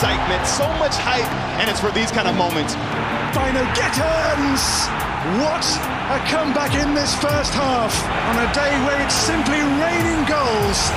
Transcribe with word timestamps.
Excitement, 0.00 0.46
so 0.46 0.64
much 0.80 0.96
hype, 0.96 1.28
and 1.60 1.68
it's 1.68 1.78
for 1.78 1.90
these 1.92 2.10
kind 2.10 2.26
of 2.26 2.34
moments. 2.34 2.72
Dino 3.36 3.60
Gettens! 3.76 4.88
What 5.36 5.60
a 6.08 6.16
comeback 6.24 6.72
in 6.72 6.94
this 6.94 7.12
first 7.20 7.52
half 7.52 7.92
on 8.08 8.40
a 8.40 8.48
day 8.56 8.72
where 8.88 8.96
it's 9.04 9.12
simply 9.12 9.60
raining 9.60 10.24
goals. 10.24 10.88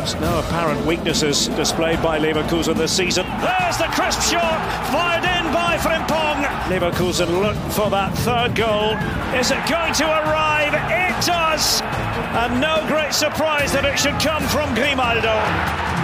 There's 0.00 0.16
no 0.24 0.38
apparent 0.38 0.86
weaknesses 0.86 1.48
displayed 1.48 2.00
by 2.00 2.18
Leverkusen 2.18 2.78
this 2.78 2.96
season. 2.96 3.26
There's 3.44 3.76
the 3.76 3.92
crisp 3.92 4.22
shot, 4.22 4.56
fired 4.88 5.28
in 5.28 5.52
by 5.52 5.76
Frimpong. 5.76 6.40
Leverkusen 6.72 7.28
look 7.28 7.56
for 7.76 7.90
that 7.90 8.16
third 8.24 8.56
goal. 8.56 8.96
Is 9.38 9.50
it 9.50 9.60
going 9.68 9.92
to 10.00 10.06
arrive? 10.08 10.72
It 10.88 11.12
does! 11.26 11.82
And 12.40 12.58
no 12.58 12.82
great 12.88 13.12
surprise 13.12 13.70
that 13.74 13.84
it 13.84 13.98
should 13.98 14.16
come 14.18 14.44
from 14.48 14.74
Grimaldo. 14.74 15.95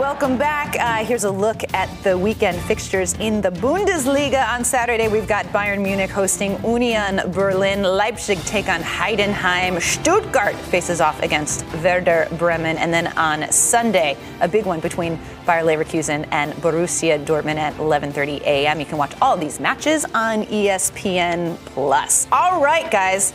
Welcome 0.00 0.38
back. 0.38 0.76
Uh, 0.80 1.04
here's 1.04 1.24
a 1.24 1.30
look 1.30 1.62
at 1.74 1.90
the 2.02 2.16
weekend 2.16 2.58
fixtures 2.62 3.12
in 3.18 3.42
the 3.42 3.50
Bundesliga. 3.50 4.48
On 4.48 4.64
Saturday, 4.64 5.08
we've 5.08 5.28
got 5.28 5.44
Bayern 5.48 5.82
Munich 5.82 6.08
hosting 6.08 6.52
Union 6.64 7.20
Berlin. 7.32 7.82
Leipzig 7.82 8.38
take 8.44 8.70
on 8.70 8.80
Heidenheim. 8.80 9.78
Stuttgart 9.78 10.54
faces 10.56 11.02
off 11.02 11.22
against 11.22 11.66
Werder 11.84 12.28
Bremen. 12.38 12.78
And 12.78 12.94
then 12.94 13.08
on 13.18 13.52
Sunday, 13.52 14.16
a 14.40 14.48
big 14.48 14.64
one 14.64 14.80
between 14.80 15.16
Bayer 15.44 15.64
Leverkusen 15.64 16.26
and 16.30 16.54
Borussia 16.54 17.22
Dortmund 17.22 17.58
at 17.58 17.74
11:30 17.74 18.40
a.m. 18.40 18.80
You 18.80 18.86
can 18.86 18.96
watch 18.96 19.12
all 19.20 19.36
these 19.36 19.60
matches 19.60 20.06
on 20.14 20.44
ESPN 20.46 21.58
Plus. 21.74 22.26
All 22.32 22.62
right, 22.62 22.90
guys. 22.90 23.32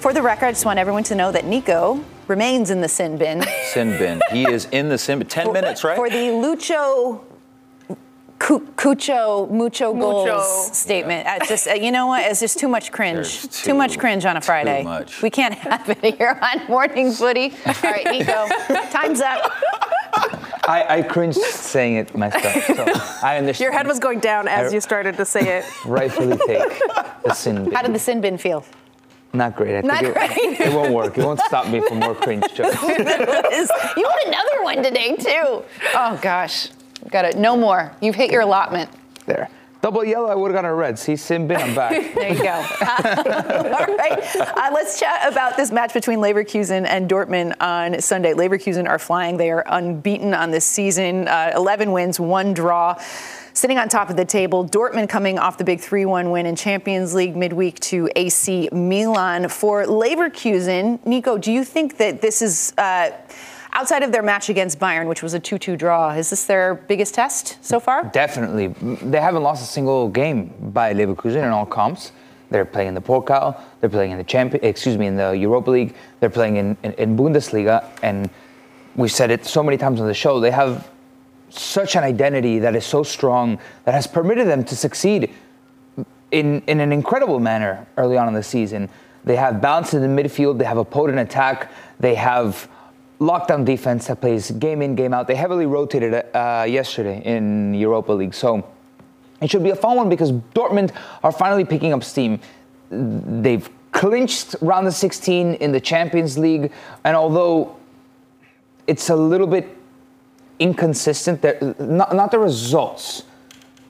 For 0.00 0.12
the 0.12 0.20
record, 0.20 0.44
I 0.44 0.52
just 0.52 0.66
want 0.66 0.78
everyone 0.78 1.04
to 1.04 1.14
know 1.14 1.32
that 1.32 1.46
Nico 1.46 2.04
remains 2.28 2.70
in 2.70 2.80
the 2.80 2.88
sin 2.88 3.16
bin. 3.18 3.44
Sin 3.72 3.90
bin. 3.98 4.20
He 4.30 4.44
is 4.50 4.66
in 4.72 4.88
the 4.88 4.98
sin 4.98 5.18
bin. 5.18 5.28
10 5.28 5.52
minutes, 5.52 5.84
right? 5.84 5.96
For 5.96 6.08
the 6.10 6.16
Lucho 6.28 7.20
Cu- 8.38 8.66
Cucho 8.74 9.48
Mucho 9.50 9.92
Goals 9.94 10.76
statement. 10.76 11.26
Uh, 11.28 11.38
just 11.46 11.68
uh, 11.68 11.74
you 11.74 11.92
know 11.92 12.06
what? 12.08 12.28
It's 12.28 12.40
just 12.40 12.58
too 12.58 12.66
much 12.68 12.90
cringe. 12.90 13.42
Too, 13.42 13.48
too- 13.48 13.74
much 13.74 13.98
cringe 13.98 14.24
on 14.24 14.36
a 14.36 14.40
Friday. 14.40 14.82
much. 14.82 15.22
We 15.22 15.30
can't 15.30 15.54
have 15.54 15.88
it 15.88 16.16
here 16.16 16.38
on 16.42 16.66
Morning 16.66 17.12
Footy. 17.12 17.52
All 17.66 17.74
right, 17.84 18.04
Nico, 18.06 18.48
time's 18.90 19.20
up. 19.20 19.52
I, 20.64 20.84
I 20.98 21.02
cringed 21.02 21.38
saying 21.40 21.96
it 21.96 22.16
myself, 22.16 22.64
so 22.64 22.84
I 23.26 23.36
understand. 23.38 23.60
Your 23.64 23.72
head 23.72 23.86
was 23.86 23.98
going 23.98 24.20
down 24.20 24.46
as 24.48 24.70
I- 24.70 24.74
you 24.74 24.80
started 24.80 25.16
to 25.16 25.24
say 25.24 25.58
it. 25.58 25.64
rightfully 25.86 26.36
take 26.46 26.80
the 27.24 27.34
sin 27.34 27.64
bin. 27.64 27.72
How 27.72 27.82
did 27.82 27.94
the 27.94 27.98
sin 27.98 28.20
bin 28.20 28.38
feel? 28.38 28.64
Not 29.32 29.56
great. 29.56 29.76
I 29.78 29.80
Not 29.80 30.00
think 30.00 30.16
it, 30.16 30.58
great. 30.58 30.60
it 30.68 30.74
won't 30.74 30.92
work. 30.92 31.16
It 31.16 31.24
won't 31.24 31.40
stop 31.40 31.66
me 31.68 31.80
from 31.80 32.00
more 32.00 32.14
cringe 32.14 32.42
jokes. 32.54 32.82
you 32.82 32.88
want 32.88 34.26
another 34.26 34.62
one 34.62 34.82
today 34.82 35.16
too? 35.16 35.64
Oh 35.94 36.18
gosh, 36.20 36.68
got 37.10 37.24
it. 37.24 37.36
No 37.38 37.56
more. 37.56 37.92
You've 38.00 38.14
hit 38.14 38.30
your 38.30 38.42
allotment. 38.42 38.90
There. 39.26 39.48
Double 39.80 40.04
yellow, 40.04 40.28
I 40.28 40.36
would 40.36 40.52
have 40.52 40.54
gotten 40.54 40.70
a 40.70 40.74
red. 40.74 40.96
See, 40.96 41.16
sin 41.16 41.48
bin, 41.48 41.56
I'm 41.56 41.74
back. 41.74 42.14
There 42.14 42.32
you 42.32 42.40
go. 42.40 42.50
All 42.54 43.96
right. 43.96 44.36
Uh, 44.36 44.70
let's 44.72 45.00
chat 45.00 45.32
about 45.32 45.56
this 45.56 45.72
match 45.72 45.92
between 45.92 46.20
Leverkusen 46.20 46.86
and 46.86 47.10
Dortmund 47.10 47.54
on 47.60 48.00
Sunday. 48.00 48.32
Leverkusen 48.32 48.88
are 48.88 49.00
flying. 49.00 49.38
They 49.38 49.50
are 49.50 49.64
unbeaten 49.66 50.34
on 50.34 50.52
this 50.52 50.64
season. 50.64 51.26
Uh, 51.26 51.50
11 51.56 51.90
wins, 51.90 52.20
one 52.20 52.54
draw. 52.54 52.94
Sitting 53.54 53.78
on 53.78 53.88
top 53.88 54.08
of 54.08 54.16
the 54.16 54.24
table, 54.24 54.66
Dortmund 54.66 55.08
coming 55.10 55.38
off 55.38 55.58
the 55.58 55.64
big 55.64 55.80
3 55.80 56.06
1 56.06 56.30
win 56.30 56.46
in 56.46 56.56
Champions 56.56 57.14
League 57.14 57.36
midweek 57.36 57.78
to 57.80 58.08
AC 58.16 58.70
Milan. 58.72 59.48
For 59.48 59.84
Leverkusen, 59.84 61.04
Nico, 61.04 61.36
do 61.36 61.52
you 61.52 61.64
think 61.64 61.98
that 61.98 62.20
this 62.20 62.42
is. 62.42 62.72
Uh, 62.78 63.10
Outside 63.74 64.02
of 64.02 64.12
their 64.12 64.22
match 64.22 64.50
against 64.50 64.78
Bayern, 64.78 65.08
which 65.08 65.22
was 65.22 65.32
a 65.32 65.40
2 65.40 65.56
2 65.56 65.78
draw, 65.78 66.10
is 66.10 66.28
this 66.28 66.44
their 66.44 66.74
biggest 66.74 67.14
test 67.14 67.56
so 67.64 67.80
far? 67.80 68.04
Definitely. 68.04 68.66
They 68.68 69.18
haven't 69.18 69.42
lost 69.42 69.64
a 69.64 69.66
single 69.66 70.10
game 70.10 70.52
by 70.74 70.92
Leverkusen 70.92 71.42
in 71.42 71.48
all 71.48 71.64
comps. 71.64 72.12
They're 72.50 72.66
playing 72.66 72.88
in 72.88 72.94
the 72.94 73.00
Pokal, 73.00 73.58
they're 73.80 73.88
playing 73.88 74.10
in 74.10 74.18
the 74.18 74.24
champion, 74.24 74.62
excuse 74.62 74.98
me, 74.98 75.06
in 75.06 75.16
the 75.16 75.30
Europa 75.30 75.70
League, 75.70 75.94
they're 76.20 76.28
playing 76.28 76.56
in, 76.56 76.76
in, 76.82 76.92
in 76.94 77.16
Bundesliga, 77.16 77.88
and 78.02 78.28
we've 78.94 79.10
said 79.10 79.30
it 79.30 79.46
so 79.46 79.62
many 79.62 79.78
times 79.78 80.02
on 80.02 80.06
the 80.06 80.12
show. 80.12 80.38
They 80.38 80.50
have 80.50 80.90
such 81.58 81.96
an 81.96 82.04
identity 82.04 82.58
that 82.60 82.74
is 82.74 82.84
so 82.84 83.02
strong 83.02 83.58
that 83.84 83.94
has 83.94 84.06
permitted 84.06 84.46
them 84.48 84.64
to 84.64 84.76
succeed 84.76 85.30
in, 86.30 86.62
in 86.66 86.80
an 86.80 86.92
incredible 86.92 87.38
manner 87.38 87.86
early 87.96 88.16
on 88.16 88.28
in 88.28 88.34
the 88.34 88.42
season. 88.42 88.88
They 89.24 89.36
have 89.36 89.60
balance 89.60 89.94
in 89.94 90.02
the 90.02 90.22
midfield, 90.22 90.58
they 90.58 90.64
have 90.64 90.78
a 90.78 90.84
potent 90.84 91.18
attack, 91.18 91.70
they 92.00 92.14
have 92.14 92.68
lockdown 93.20 93.64
defense 93.64 94.08
that 94.08 94.20
plays 94.20 94.50
game 94.50 94.82
in, 94.82 94.96
game 94.96 95.14
out. 95.14 95.28
They 95.28 95.36
heavily 95.36 95.66
rotated 95.66 96.14
uh, 96.34 96.66
yesterday 96.68 97.22
in 97.24 97.72
Europa 97.74 98.12
League. 98.12 98.34
So 98.34 98.66
it 99.40 99.50
should 99.50 99.62
be 99.62 99.70
a 99.70 99.76
fun 99.76 99.96
one 99.96 100.08
because 100.08 100.32
Dortmund 100.32 100.92
are 101.22 101.32
finally 101.32 101.64
picking 101.64 101.92
up 101.92 102.02
steam. 102.02 102.40
They've 102.90 103.68
clinched 103.92 104.56
round 104.60 104.86
of 104.86 104.94
16 104.94 105.54
in 105.54 105.72
the 105.72 105.80
Champions 105.80 106.36
League, 106.36 106.72
and 107.04 107.16
although 107.16 107.76
it's 108.86 109.10
a 109.10 109.16
little 109.16 109.46
bit 109.46 109.68
inconsistent, 110.62 111.42
they're- 111.42 111.74
not, 111.78 112.14
not 112.14 112.30
the 112.30 112.38
results, 112.38 113.24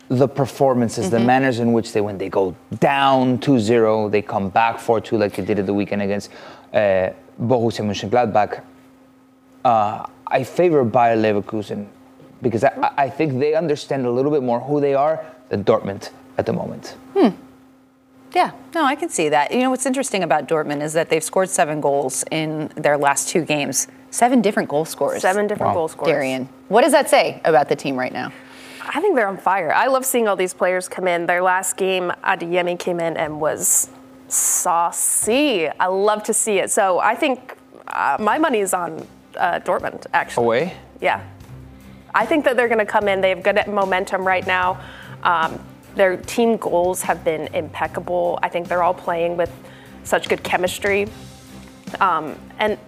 the 0.08 0.28
performances, 0.28 1.10
the 1.10 1.20
manners 1.20 1.58
in 1.58 1.72
which 1.72 1.92
they 1.92 2.00
win. 2.00 2.18
They 2.18 2.28
go 2.28 2.54
down 2.80 3.38
2-0, 3.38 4.10
they 4.10 4.22
come 4.22 4.48
back 4.50 4.76
4-2 4.78 5.18
like 5.18 5.36
they 5.36 5.44
did 5.44 5.58
at 5.58 5.66
the 5.66 5.74
weekend 5.74 6.02
against 6.02 6.30
uh, 6.74 7.10
Borussia 7.40 7.82
Mönchengladbach. 7.84 8.62
Uh, 9.64 10.06
I 10.26 10.44
favor 10.44 10.84
Bayer 10.84 11.16
Leverkusen 11.16 11.86
because 12.42 12.64
I, 12.64 12.72
I 12.96 13.08
think 13.08 13.38
they 13.38 13.54
understand 13.54 14.04
a 14.06 14.10
little 14.10 14.30
bit 14.30 14.42
more 14.42 14.60
who 14.60 14.80
they 14.80 14.94
are 14.94 15.24
than 15.50 15.62
Dortmund 15.64 16.10
at 16.38 16.46
the 16.46 16.52
moment. 16.52 16.96
Hmm. 17.16 17.28
Yeah, 18.34 18.52
no, 18.74 18.84
I 18.84 18.94
can 18.96 19.10
see 19.10 19.28
that. 19.28 19.52
You 19.52 19.60
know, 19.60 19.70
what's 19.70 19.84
interesting 19.86 20.22
about 20.22 20.48
Dortmund 20.48 20.82
is 20.82 20.94
that 20.94 21.10
they've 21.10 21.22
scored 21.22 21.50
seven 21.50 21.80
goals 21.80 22.24
in 22.30 22.68
their 22.76 22.96
last 22.96 23.28
two 23.28 23.44
games. 23.44 23.88
Seven 24.12 24.42
different 24.42 24.68
goal 24.68 24.84
scorers. 24.84 25.22
Seven 25.22 25.46
different 25.46 25.70
Wow. 25.70 25.74
goal 25.74 25.88
scorers. 25.88 26.12
Darian, 26.12 26.48
what 26.68 26.82
does 26.82 26.92
that 26.92 27.08
say 27.08 27.40
about 27.44 27.68
the 27.70 27.74
team 27.74 27.96
right 27.98 28.12
now? 28.12 28.30
I 28.94 29.00
think 29.00 29.16
they're 29.16 29.26
on 29.26 29.38
fire. 29.38 29.72
I 29.72 29.86
love 29.86 30.04
seeing 30.04 30.28
all 30.28 30.36
these 30.36 30.52
players 30.52 30.86
come 30.86 31.08
in. 31.08 31.24
Their 31.24 31.42
last 31.42 31.78
game, 31.78 32.12
Adeyemi 32.22 32.78
came 32.78 33.00
in 33.00 33.16
and 33.16 33.40
was 33.40 33.88
saucy. 34.28 35.68
I 35.68 35.86
love 35.86 36.22
to 36.24 36.34
see 36.34 36.58
it. 36.58 36.70
So 36.70 36.98
I 36.98 37.14
think 37.14 37.56
uh, 37.88 38.18
my 38.20 38.36
money 38.38 38.58
is 38.58 38.74
on 38.74 39.06
uh, 39.38 39.60
Dortmund, 39.60 40.04
actually. 40.12 40.44
Away? 40.44 40.76
Yeah. 41.00 41.22
I 42.14 42.26
think 42.26 42.44
that 42.44 42.56
they're 42.56 42.68
going 42.68 42.80
to 42.80 42.84
come 42.84 43.08
in. 43.08 43.22
They 43.22 43.30
have 43.30 43.42
good 43.42 43.66
momentum 43.66 44.26
right 44.26 44.46
now. 44.46 44.78
Um, 45.22 45.58
their 45.94 46.18
team 46.18 46.58
goals 46.58 47.00
have 47.02 47.24
been 47.24 47.46
impeccable. 47.54 48.38
I 48.42 48.50
think 48.50 48.68
they're 48.68 48.82
all 48.82 48.92
playing 48.94 49.38
with 49.38 49.50
such 50.04 50.28
good 50.28 50.42
chemistry. 50.42 51.08
Um, 52.00 52.38
and 52.58 52.78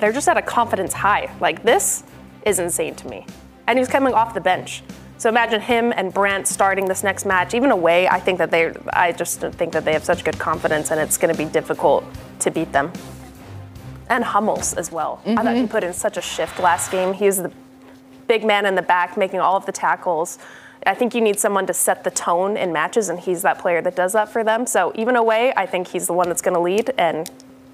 they're 0.00 0.12
just 0.12 0.28
at 0.28 0.36
a 0.36 0.42
confidence 0.42 0.92
high. 0.92 1.32
Like, 1.40 1.62
this 1.62 2.04
is 2.46 2.58
insane 2.58 2.94
to 2.96 3.08
me. 3.08 3.26
And 3.66 3.78
he's 3.78 3.88
coming 3.88 4.14
off 4.14 4.34
the 4.34 4.40
bench. 4.40 4.82
So 5.18 5.28
imagine 5.28 5.60
him 5.60 5.92
and 5.94 6.12
Brandt 6.12 6.48
starting 6.48 6.86
this 6.86 7.04
next 7.04 7.26
match. 7.26 7.52
Even 7.52 7.70
away, 7.70 8.08
I 8.08 8.18
think 8.18 8.38
that 8.38 8.50
they, 8.50 8.72
I 8.92 9.12
just 9.12 9.40
think 9.40 9.72
that 9.74 9.84
they 9.84 9.92
have 9.92 10.04
such 10.04 10.24
good 10.24 10.38
confidence 10.38 10.90
and 10.90 10.98
it's 10.98 11.18
going 11.18 11.34
to 11.34 11.38
be 11.38 11.48
difficult 11.48 12.04
to 12.38 12.50
beat 12.50 12.72
them. 12.72 12.90
And 14.08 14.24
Hummels 14.24 14.72
as 14.74 14.90
well. 14.90 15.20
I 15.26 15.36
thought 15.36 15.54
he 15.54 15.62
mm-hmm. 15.62 15.70
put 15.70 15.84
in 15.84 15.92
such 15.92 16.16
a 16.16 16.22
shift 16.22 16.58
last 16.58 16.90
game. 16.90 17.12
He's 17.12 17.36
the 17.36 17.52
big 18.26 18.44
man 18.44 18.64
in 18.64 18.74
the 18.74 18.82
back 18.82 19.16
making 19.16 19.40
all 19.40 19.56
of 19.56 19.66
the 19.66 19.72
tackles. 19.72 20.38
I 20.86 20.94
think 20.94 21.14
you 21.14 21.20
need 21.20 21.38
someone 21.38 21.66
to 21.66 21.74
set 21.74 22.04
the 22.04 22.10
tone 22.10 22.56
in 22.56 22.72
matches, 22.72 23.08
and 23.10 23.20
he's 23.20 23.42
that 23.42 23.58
player 23.58 23.82
that 23.82 23.94
does 23.94 24.14
that 24.14 24.30
for 24.30 24.42
them. 24.42 24.66
So 24.66 24.92
even 24.94 25.14
away, 25.14 25.52
I 25.56 25.66
think 25.66 25.88
he's 25.88 26.06
the 26.06 26.12
one 26.14 26.28
that's 26.28 26.40
going 26.40 26.54
to 26.54 26.60
lead, 26.60 26.92
and 26.96 27.30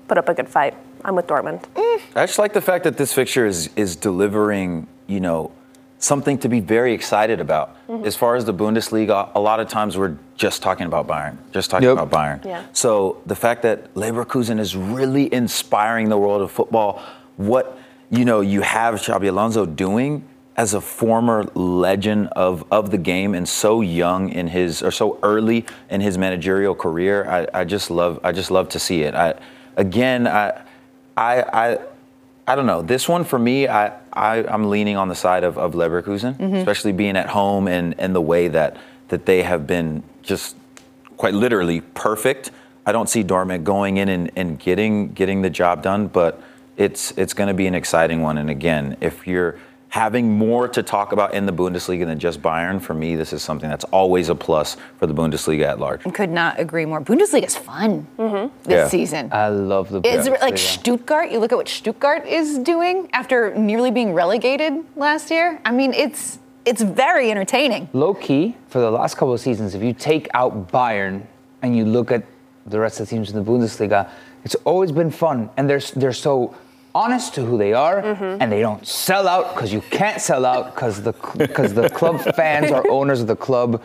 put 0.09 0.19
up 0.19 0.29
a 0.29 0.35
good 0.35 0.49
fight. 0.49 0.75
I'm 1.05 1.15
with 1.17 1.27
Dortmund. 1.27 1.65
I 1.77 2.27
just 2.27 2.39
like 2.39 2.53
the 2.53 2.61
fact 2.61 2.85
that 2.85 2.97
this 2.97 3.13
fixture 3.13 3.47
is 3.47 3.71
is 3.77 3.97
delivering, 3.97 4.87
you 5.07 5.21
know, 5.21 5.53
something 5.99 6.39
to 6.39 6.49
be 6.49 6.61
very 6.61 6.93
excited 6.93 7.41
about. 7.41 7.77
Mm-hmm. 7.89 8.05
As 8.05 8.17
far 8.17 8.37
as 8.37 8.45
the 8.45 8.55
Bundesliga, 8.55 9.31
a 9.35 9.41
lot 9.41 9.61
of 9.61 9.69
times 9.69 9.97
we're 9.97 10.17
just 10.37 10.63
talking 10.63 10.87
about 10.87 11.07
Bayern, 11.07 11.37
just 11.53 11.71
talking 11.71 11.89
Yep. 11.89 11.99
about 11.99 12.11
Bayern. 12.11 12.45
Yeah. 12.45 12.65
So 12.73 13.23
the 13.27 13.35
fact 13.35 13.63
that 13.63 13.95
Leverkusen 13.95 14.59
is 14.59 14.77
really 14.77 15.33
inspiring 15.33 16.09
the 16.09 16.19
world 16.19 16.43
of 16.43 16.51
football, 16.51 17.03
what 17.37 17.79
you 18.11 18.25
know, 18.25 18.41
you 18.41 18.61
have 18.61 18.95
Xabi 18.97 19.29
Alonso 19.29 19.67
doing 19.67 20.23
as 20.57 20.75
a 20.75 20.81
former 20.81 21.45
legend 21.55 22.29
of, 22.29 22.65
of 22.71 22.91
the 22.91 22.99
game 22.99 23.35
and 23.35 23.47
so 23.49 23.81
young 23.83 24.29
in 24.31 24.47
his 24.47 24.83
or 24.83 24.91
so 24.91 25.19
early 25.23 25.67
in 25.91 26.01
his 26.01 26.17
managerial 26.17 26.75
career, 26.75 27.29
I, 27.29 27.61
I 27.61 27.65
just 27.65 27.91
love 27.91 28.21
I 28.25 28.33
just 28.33 28.51
love 28.51 28.69
to 28.71 28.79
see 28.79 29.03
it. 29.03 29.15
I 29.15 29.35
again 29.77 30.27
I 30.27 30.63
I 31.17 31.43
I 31.43 31.79
I 32.49 32.55
don't 32.55 32.67
know. 32.67 32.83
This 32.83 33.09
one 33.09 33.25
for 33.25 33.39
me, 33.39 33.67
I, 33.67 33.93
I 34.13 34.45
I'm 34.47 34.71
leaning 34.71 34.97
on 34.97 35.09
the 35.09 35.15
side 35.15 35.43
of, 35.43 35.59
of 35.59 35.75
Leverkusen, 35.75 36.37
mm-hmm. 36.37 36.55
especially 36.57 36.93
being 36.93 37.17
at 37.17 37.29
home 37.29 37.67
and, 37.67 37.99
and 37.99 38.15
the 38.15 38.21
way 38.21 38.49
that 38.49 38.77
that 39.09 39.27
they 39.27 39.43
have 39.43 39.67
been 39.67 40.03
just 40.23 40.57
quite 41.17 41.35
literally 41.35 41.81
perfect. 41.81 42.51
I 42.85 42.93
don't 42.93 43.09
see 43.09 43.25
Dortmund 43.25 43.65
going 43.65 43.97
in 43.97 44.09
and, 44.09 44.31
and 44.37 44.59
getting 44.59 45.13
getting 45.13 45.43
the 45.43 45.51
job 45.51 45.83
done, 45.83 46.07
but 46.07 46.41
it's 46.77 47.13
it's 47.13 47.35
going 47.35 47.49
to 47.49 47.55
be 47.55 47.67
an 47.67 47.75
exciting 47.75 48.23
one. 48.23 48.39
And 48.39 48.49
again, 48.49 48.97
if 49.01 49.27
you're 49.27 49.59
having 49.89 50.37
more 50.37 50.69
to 50.69 50.83
talk 50.83 51.13
about 51.13 51.33
in 51.33 51.47
the 51.47 51.53
Bundesliga 51.53 52.05
than 52.05 52.19
just 52.19 52.43
Bayern, 52.43 52.81
for 52.83 52.93
me, 52.93 53.17
this 53.17 53.33
is 53.33 53.43
something 53.43 53.69
that's 53.69 53.85
always 53.85 54.29
a 54.29 54.35
plus 54.35 54.77
for 54.99 55.07
the 55.07 55.15
Bundesliga 55.15 55.65
at 55.65 55.79
large. 55.81 56.03
Could 56.13 56.31
not 56.31 56.59
agree 56.61 56.85
more. 56.85 57.01
Bundesliga 57.01 57.47
is 57.47 57.57
fun 57.57 58.07
mm-hmm. 58.19 58.55
this 58.65 58.73
Yeah. 58.73 58.89
season. 58.89 59.31
I 59.33 59.49
love 59.49 59.89
the. 59.91 60.07
Is 60.07 60.27
it 60.27 60.41
like 60.41 60.59
Stuttgart? 60.59 61.31
You 61.31 61.39
look 61.39 61.53
at 61.53 61.57
what 61.57 61.69
Stuttgart 61.69 62.27
is 62.27 62.59
doing 62.59 63.09
after 63.13 63.55
nearly 63.55 63.91
being 63.91 64.13
relegated 64.13 64.73
last 64.97 65.31
year. 65.31 65.61
I 65.65 65.71
mean, 65.71 65.95
it's 65.95 66.39
it's 66.65 66.83
very 66.83 67.31
entertaining. 67.31 67.89
low 67.93 68.13
key 68.13 68.57
for 68.67 68.81
the 68.81 68.91
last 68.91 69.15
couple 69.15 69.33
of 69.33 69.41
seasons, 69.41 69.75
if 69.75 69.83
you 69.83 69.93
take 69.93 70.29
out 70.35 70.71
Bayern 70.73 71.23
and 71.63 71.77
you 71.77 71.85
look 71.85 72.11
at 72.11 72.25
the 72.67 72.79
rest 72.81 72.99
of 72.99 73.09
the 73.09 73.15
teams 73.15 73.31
in 73.31 73.37
the 73.43 73.51
Bundesliga, 73.51 74.11
it's 74.45 74.57
always 74.65 74.91
been 74.91 75.11
fun, 75.11 75.49
and 75.57 75.71
they're 75.71 75.81
they're 75.95 76.13
so 76.13 76.55
honest 76.97 77.35
to 77.35 77.45
who 77.45 77.59
they 77.59 77.75
are, 77.75 78.03
mm-hmm. 78.03 78.41
and 78.41 78.51
they 78.51 78.61
don't 78.61 78.87
sell 78.87 79.29
out 79.29 79.55
because 79.55 79.71
you 79.71 79.83
can't 79.91 80.21
sell 80.21 80.47
out 80.47 80.75
because 80.75 81.03
the 81.03 81.13
because 81.37 81.75
the 81.75 81.91
club 81.91 82.17
fans 82.37 82.73
are 82.73 82.85
owners 82.89 83.21
of 83.21 83.27
the 83.27 83.37
club 83.37 83.83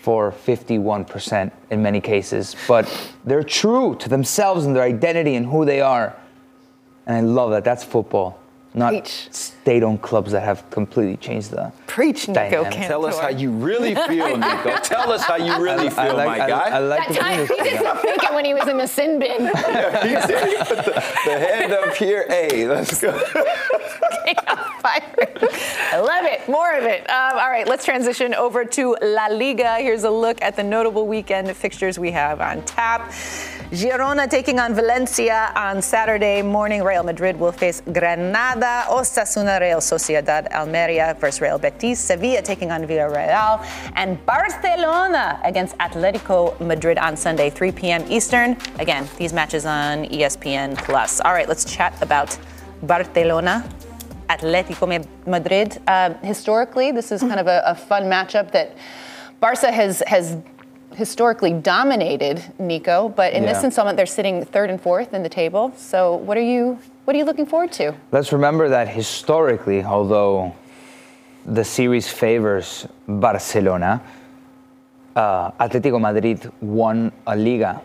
for 0.00 0.32
51% 0.32 1.52
in 1.70 1.82
many 1.82 2.00
cases, 2.00 2.56
but 2.66 2.84
they're 3.24 3.42
true 3.42 3.96
to 3.96 4.08
themselves 4.08 4.64
and 4.64 4.74
their 4.74 4.84
identity 4.84 5.34
and 5.34 5.46
who 5.46 5.64
they 5.64 5.80
are, 5.80 6.16
and 7.06 7.16
I 7.16 7.20
love 7.20 7.50
that. 7.50 7.64
That's 7.64 7.84
football. 7.84 8.38
Not 8.76 8.90
Preach. 8.90 9.28
state-owned 9.30 10.02
clubs 10.02 10.32
that 10.32 10.42
have 10.42 10.68
completely 10.68 11.16
changed 11.16 11.50
the 11.50 11.72
Preach, 11.86 12.28
Nico 12.28 12.40
Dynamic. 12.40 12.72
Cantor. 12.72 12.88
Tell 12.88 13.06
us 13.06 13.18
how 13.18 13.28
you 13.28 13.50
really 13.50 13.94
feel, 14.06 14.36
Nico. 14.36 14.76
Tell 14.82 15.10
us 15.10 15.22
how 15.24 15.36
you 15.36 15.58
really 15.62 15.88
feel, 15.88 16.12
my 16.14 16.26
I, 16.42 16.46
guy. 16.46 16.68
I 16.76 16.78
like 16.80 17.08
That 17.08 17.16
time, 17.18 17.38
he 17.40 17.54
Bundesliga. 17.54 17.62
did 17.64 17.80
some 17.82 17.96
thinking 18.02 18.34
when 18.34 18.44
he 18.44 18.52
was 18.52 18.68
in 18.68 18.76
the 18.76 18.86
sin 18.86 19.18
bin. 19.18 19.46
He's 19.46 20.26
there, 20.26 20.48
you 20.50 20.58
put 20.58 20.84
the, 20.84 20.92
the 21.24 21.38
hand 21.38 21.72
up 21.72 21.94
here. 21.94 22.26
Hey, 22.28 22.68
let's 22.68 23.00
go. 23.00 23.18
I 24.84 25.00
love 25.98 26.24
it. 26.26 26.46
More 26.48 26.74
of 26.76 26.84
it. 26.84 27.08
Um, 27.08 27.32
all 27.38 27.48
right, 27.50 27.66
let's 27.66 27.84
transition 27.84 28.34
over 28.34 28.64
to 28.64 28.96
La 29.00 29.28
Liga. 29.28 29.76
Here's 29.76 30.04
a 30.04 30.10
look 30.10 30.40
at 30.42 30.54
the 30.54 30.62
notable 30.62 31.06
weekend 31.06 31.54
fixtures 31.56 31.98
we 31.98 32.10
have 32.12 32.40
on 32.42 32.62
tap. 32.64 33.10
Girona 33.72 34.30
taking 34.30 34.60
on 34.60 34.74
Valencia 34.74 35.52
on 35.56 35.82
Saturday 35.82 36.40
morning. 36.40 36.84
Real 36.84 37.02
Madrid 37.02 37.36
will 37.36 37.50
face 37.50 37.82
Granada. 37.92 38.84
Osasuna, 38.86 39.60
Real 39.60 39.80
Sociedad, 39.80 40.46
Almeria 40.52 41.16
versus 41.18 41.40
Real 41.40 41.58
Betis. 41.58 41.98
Sevilla 41.98 42.42
taking 42.42 42.70
on 42.70 42.86
Villarreal. 42.86 43.66
And 43.96 44.24
Barcelona 44.24 45.40
against 45.42 45.76
Atletico 45.78 46.58
Madrid 46.60 46.96
on 46.98 47.16
Sunday, 47.16 47.50
3 47.50 47.72
p.m. 47.72 48.04
Eastern. 48.08 48.56
Again, 48.78 49.08
these 49.18 49.32
matches 49.32 49.66
on 49.66 50.04
ESPN 50.04 50.78
Plus. 50.78 51.20
All 51.20 51.32
right, 51.32 51.48
let's 51.48 51.64
chat 51.64 52.00
about 52.00 52.38
Barcelona. 52.84 53.68
Atletico 54.30 55.04
Madrid. 55.26 55.82
Uh, 55.88 56.14
historically, 56.22 56.92
this 56.92 57.10
is 57.10 57.20
kind 57.20 57.40
of 57.40 57.48
a, 57.48 57.62
a 57.66 57.74
fun 57.74 58.04
matchup 58.04 58.52
that 58.52 58.76
Barca 59.40 59.72
has 59.72 60.04
has 60.06 60.36
historically 60.96 61.52
dominated 61.52 62.42
Nico, 62.58 63.08
but 63.10 63.32
in 63.34 63.44
this 63.44 63.62
installment 63.62 63.96
they're 63.96 64.06
sitting 64.06 64.44
third 64.44 64.70
and 64.70 64.80
fourth 64.80 65.12
in 65.12 65.22
the 65.22 65.28
table. 65.28 65.72
So 65.76 66.16
what 66.16 66.36
are 66.36 66.48
you 66.54 66.78
what 67.04 67.14
are 67.14 67.18
you 67.18 67.24
looking 67.24 67.46
forward 67.46 67.70
to? 67.72 67.94
Let's 68.10 68.32
remember 68.32 68.68
that 68.70 68.88
historically, 68.88 69.84
although 69.84 70.54
the 71.44 71.62
series 71.64 72.08
favors 72.08 72.88
Barcelona, 73.06 74.02
uh, 75.14 75.50
Atletico 75.52 76.00
Madrid 76.00 76.50
won 76.60 77.12
a 77.26 77.36
Liga 77.36 77.80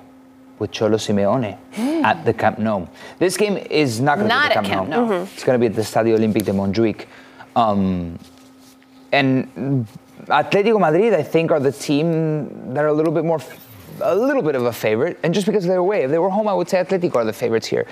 with 0.57 0.71
Cholo 0.71 0.97
Simeone 0.97 1.57
at 2.03 2.23
the 2.23 2.33
Camp 2.33 2.59
Nou. 2.59 2.87
This 3.19 3.35
game 3.37 3.57
is 3.57 3.99
not 3.99 4.17
going 4.17 4.29
to 4.29 4.35
be 4.35 4.39
at 4.39 4.47
the 4.47 4.53
Camp, 4.53 4.67
Camp 4.67 4.89
Nou. 4.89 5.05
Nou. 5.07 5.21
It's 5.23 5.43
going 5.43 5.59
to 5.59 5.59
be 5.59 5.67
at 5.67 5.75
the 5.75 5.81
Stadio 5.81 6.17
Olympique 6.17 6.45
de 6.45 6.53
Montjuic. 6.53 7.07
Um, 7.55 8.17
and 9.11 9.85
Atletico 10.31 10.79
Madrid, 10.79 11.13
I 11.13 11.23
think, 11.23 11.51
are 11.51 11.59
the 11.59 11.71
team 11.71 12.73
that 12.73 12.83
are 12.83 12.87
a 12.87 12.93
little 12.93 13.11
bit 13.11 13.25
more, 13.25 13.39
a 14.01 14.15
little 14.15 14.41
bit 14.41 14.55
of 14.55 14.65
a 14.65 14.73
favorite. 14.73 15.19
And 15.23 15.33
just 15.33 15.45
because 15.45 15.65
they're 15.65 15.77
away, 15.77 16.03
if 16.03 16.11
they 16.11 16.17
were 16.17 16.29
home, 16.29 16.47
I 16.47 16.53
would 16.53 16.69
say 16.69 16.83
Atletico 16.83 17.17
are 17.17 17.25
the 17.25 17.33
favorites 17.33 17.67
here. 17.67 17.85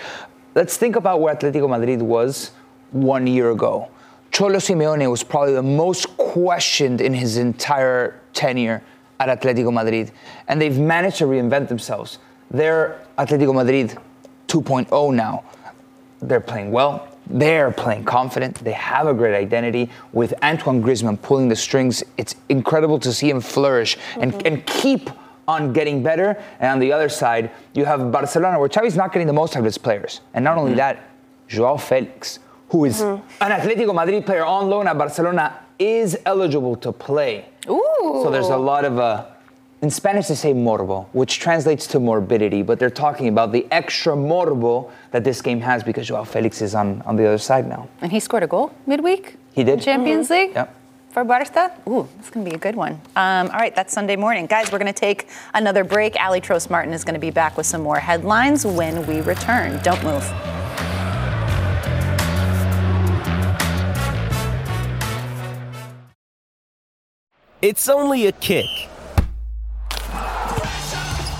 Let's 0.55 0.77
think 0.77 0.95
about 0.95 1.21
where 1.21 1.35
Atletico 1.35 1.69
Madrid 1.69 2.01
was 2.01 2.51
one 2.91 3.27
year 3.27 3.51
ago. 3.51 3.89
Cholo 4.31 4.57
Simeone 4.57 5.09
was 5.09 5.23
probably 5.23 5.53
the 5.53 5.63
most 5.63 6.15
questioned 6.17 7.01
in 7.01 7.13
his 7.13 7.37
entire 7.37 8.19
tenure 8.33 8.81
at 9.19 9.41
Atletico 9.41 9.73
Madrid, 9.73 10.11
and 10.47 10.61
they've 10.61 10.79
managed 10.79 11.17
to 11.17 11.25
reinvent 11.25 11.67
themselves. 11.67 12.19
They're 12.49 13.01
Atletico 13.17 13.53
Madrid 13.53 13.97
2.0 14.47 15.13
now 15.13 15.43
they're 16.21 16.39
playing 16.39 16.71
well. 16.71 17.07
They're 17.29 17.71
playing 17.71 18.05
confident. 18.05 18.55
They 18.63 18.71
have 18.71 19.07
a 19.07 19.13
great 19.13 19.35
identity. 19.35 19.89
With 20.13 20.33
Antoine 20.43 20.81
Griezmann 20.81 21.21
pulling 21.21 21.47
the 21.47 21.55
strings, 21.55 22.03
it's 22.17 22.35
incredible 22.49 22.99
to 22.99 23.13
see 23.13 23.29
him 23.29 23.39
flourish 23.39 23.97
and, 24.19 24.33
mm-hmm. 24.33 24.47
and 24.47 24.65
keep 24.65 25.09
on 25.47 25.73
getting 25.73 26.01
better. 26.03 26.41
And 26.59 26.71
on 26.71 26.79
the 26.79 26.91
other 26.91 27.09
side, 27.09 27.51
you 27.73 27.85
have 27.85 28.11
Barcelona, 28.11 28.59
where 28.59 28.69
Xavi's 28.69 28.95
not 28.95 29.13
getting 29.13 29.27
the 29.27 29.33
most 29.33 29.55
out 29.55 29.59
of 29.59 29.65
his 29.65 29.77
players. 29.77 30.21
And 30.33 30.43
not 30.43 30.57
only 30.57 30.71
mm-hmm. 30.71 30.77
that, 30.77 31.09
Joao 31.47 31.77
Felix, 31.77 32.39
who 32.69 32.85
is 32.85 33.01
mm-hmm. 33.01 33.43
an 33.43 33.51
Atletico 33.51 33.93
Madrid 33.93 34.25
player 34.25 34.45
on 34.45 34.69
loan 34.69 34.87
at 34.87 34.97
Barcelona, 34.97 35.59
is 35.77 36.17
eligible 36.25 36.75
to 36.77 36.91
play. 36.91 37.45
Ooh. 37.69 38.21
So 38.23 38.29
there's 38.31 38.49
a 38.49 38.57
lot 38.57 38.85
of 38.85 38.99
uh, 38.99 39.25
in 39.81 39.89
Spanish 39.89 40.27
they 40.27 40.35
say 40.35 40.53
morbo, 40.53 41.07
which 41.13 41.39
translates 41.39 41.87
to 41.87 41.99
morbidity, 41.99 42.61
but 42.61 42.79
they're 42.79 42.89
talking 42.89 43.27
about 43.29 43.51
the 43.51 43.65
extra 43.71 44.15
morbo 44.15 44.91
that 45.11 45.23
this 45.23 45.41
game 45.41 45.61
has 45.61 45.83
because 45.83 46.07
Joao 46.07 46.25
Felix 46.25 46.61
is 46.61 46.75
on, 46.75 47.01
on 47.03 47.15
the 47.15 47.25
other 47.25 47.37
side 47.37 47.67
now. 47.67 47.87
And 48.01 48.11
he 48.11 48.19
scored 48.19 48.43
a 48.43 48.47
goal 48.47 48.73
midweek. 48.85 49.35
He 49.53 49.63
did. 49.63 49.75
in 49.75 49.79
Champions 49.79 50.29
League. 50.29 50.51
Yep. 50.53 50.75
For 51.11 51.23
Barca? 51.23 51.71
Ooh, 51.87 52.07
this 52.17 52.29
going 52.29 52.45
to 52.45 52.51
be 52.51 52.55
a 52.55 52.59
good 52.59 52.75
one. 52.75 53.01
Um, 53.15 53.49
all 53.49 53.57
right, 53.57 53.75
that's 53.75 53.91
Sunday 53.91 54.15
morning. 54.15 54.45
Guys, 54.45 54.71
we're 54.71 54.77
going 54.77 54.93
to 54.93 54.99
take 54.99 55.27
another 55.55 55.83
break. 55.83 56.15
Ali 56.19 56.39
Trost 56.39 56.69
Martin 56.69 56.93
is 56.93 57.03
going 57.03 57.15
to 57.15 57.19
be 57.19 57.31
back 57.31 57.57
with 57.57 57.65
some 57.65 57.81
more 57.81 57.97
headlines 57.97 58.63
when 58.63 59.07
we 59.07 59.21
return. 59.21 59.81
Don't 59.81 60.03
move. 60.03 60.23
It's 67.61 67.89
only 67.89 68.27
a 68.27 68.31
kick, 68.31 68.67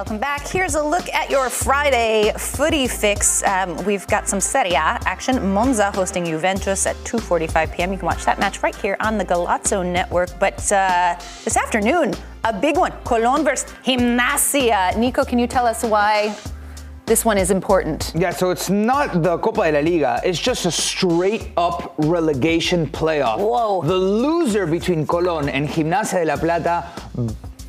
Welcome 0.00 0.16
back. 0.16 0.48
Here's 0.48 0.76
a 0.76 0.82
look 0.82 1.10
at 1.10 1.28
your 1.28 1.50
Friday 1.50 2.32
footy 2.38 2.88
fix. 2.88 3.42
Um, 3.42 3.76
we've 3.84 4.06
got 4.06 4.26
some 4.26 4.40
Serie 4.40 4.70
A 4.70 4.98
action. 5.04 5.52
Monza 5.52 5.90
hosting 5.90 6.24
Juventus 6.24 6.86
at 6.86 6.96
2:45 7.04 7.74
p.m. 7.74 7.92
You 7.92 7.98
can 7.98 8.06
watch 8.06 8.24
that 8.24 8.38
match 8.38 8.62
right 8.62 8.74
here 8.74 8.96
on 9.00 9.18
the 9.18 9.26
Golazo 9.26 9.84
Network. 9.84 10.30
But 10.38 10.72
uh, 10.72 11.16
this 11.44 11.58
afternoon, 11.58 12.14
a 12.44 12.52
big 12.58 12.78
one: 12.78 12.92
Colón 13.04 13.44
versus 13.44 13.70
Gimnasia. 13.84 14.96
Nico, 14.96 15.22
can 15.22 15.38
you 15.38 15.46
tell 15.46 15.66
us 15.66 15.84
why 15.84 16.34
This 17.04 17.24
one 17.24 17.36
is 17.36 17.50
important. 17.50 18.12
Yeah, 18.14 18.30
so 18.30 18.50
it's 18.50 18.70
not 18.70 19.22
the 19.22 19.36
Copa 19.38 19.70
de 19.70 19.72
la 19.72 19.80
Liga. 19.80 20.20
It's 20.24 20.38
just 20.38 20.64
a 20.64 20.70
straight 20.70 21.50
up 21.58 21.94
relegation 21.98 22.86
playoff. 22.86 23.38
Whoa. 23.38 23.82
The 23.82 23.98
loser 23.98 24.64
between 24.64 25.06
Colón 25.06 25.50
and 25.52 25.68
Gimnasia 25.68 26.20
de 26.20 26.24
la 26.24 26.36
Plata 26.36 26.86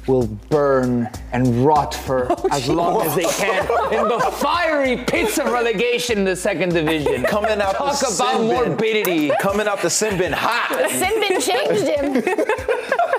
will 0.08 0.25
burn 0.50 1.10
and 1.31 1.63
rot 1.65 1.93
for 1.93 2.27
Oh, 2.31 2.48
as 2.51 2.67
long 2.67 3.01
as 3.05 3.15
they 3.15 3.24
can 3.24 3.63
in 3.93 4.08
the 4.08 4.20
fiery 4.39 4.98
pits 4.98 5.38
of 5.38 5.46
relegation 5.51 6.17
in 6.20 6.24
the 6.25 6.36
second 6.36 6.70
division. 6.74 7.24
Coming 7.27 7.62
out 7.62 7.75
Talk 7.75 8.00
the 8.00 8.08
about 8.15 8.38
sin 8.38 8.48
bin. 8.48 8.55
morbidity. 8.70 9.31
Coming 9.39 9.67
out 9.67 9.81
the 9.81 9.89
sin 9.89 10.17
bin 10.17 10.31
hot. 10.34 10.70
Sinbin 10.89 11.39
changed 11.41 11.88
him. 11.88 12.38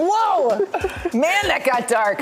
Whoa! 0.00 0.58
Man, 1.12 1.42
that 1.48 1.62
got 1.64 1.88
dark. 1.88 2.18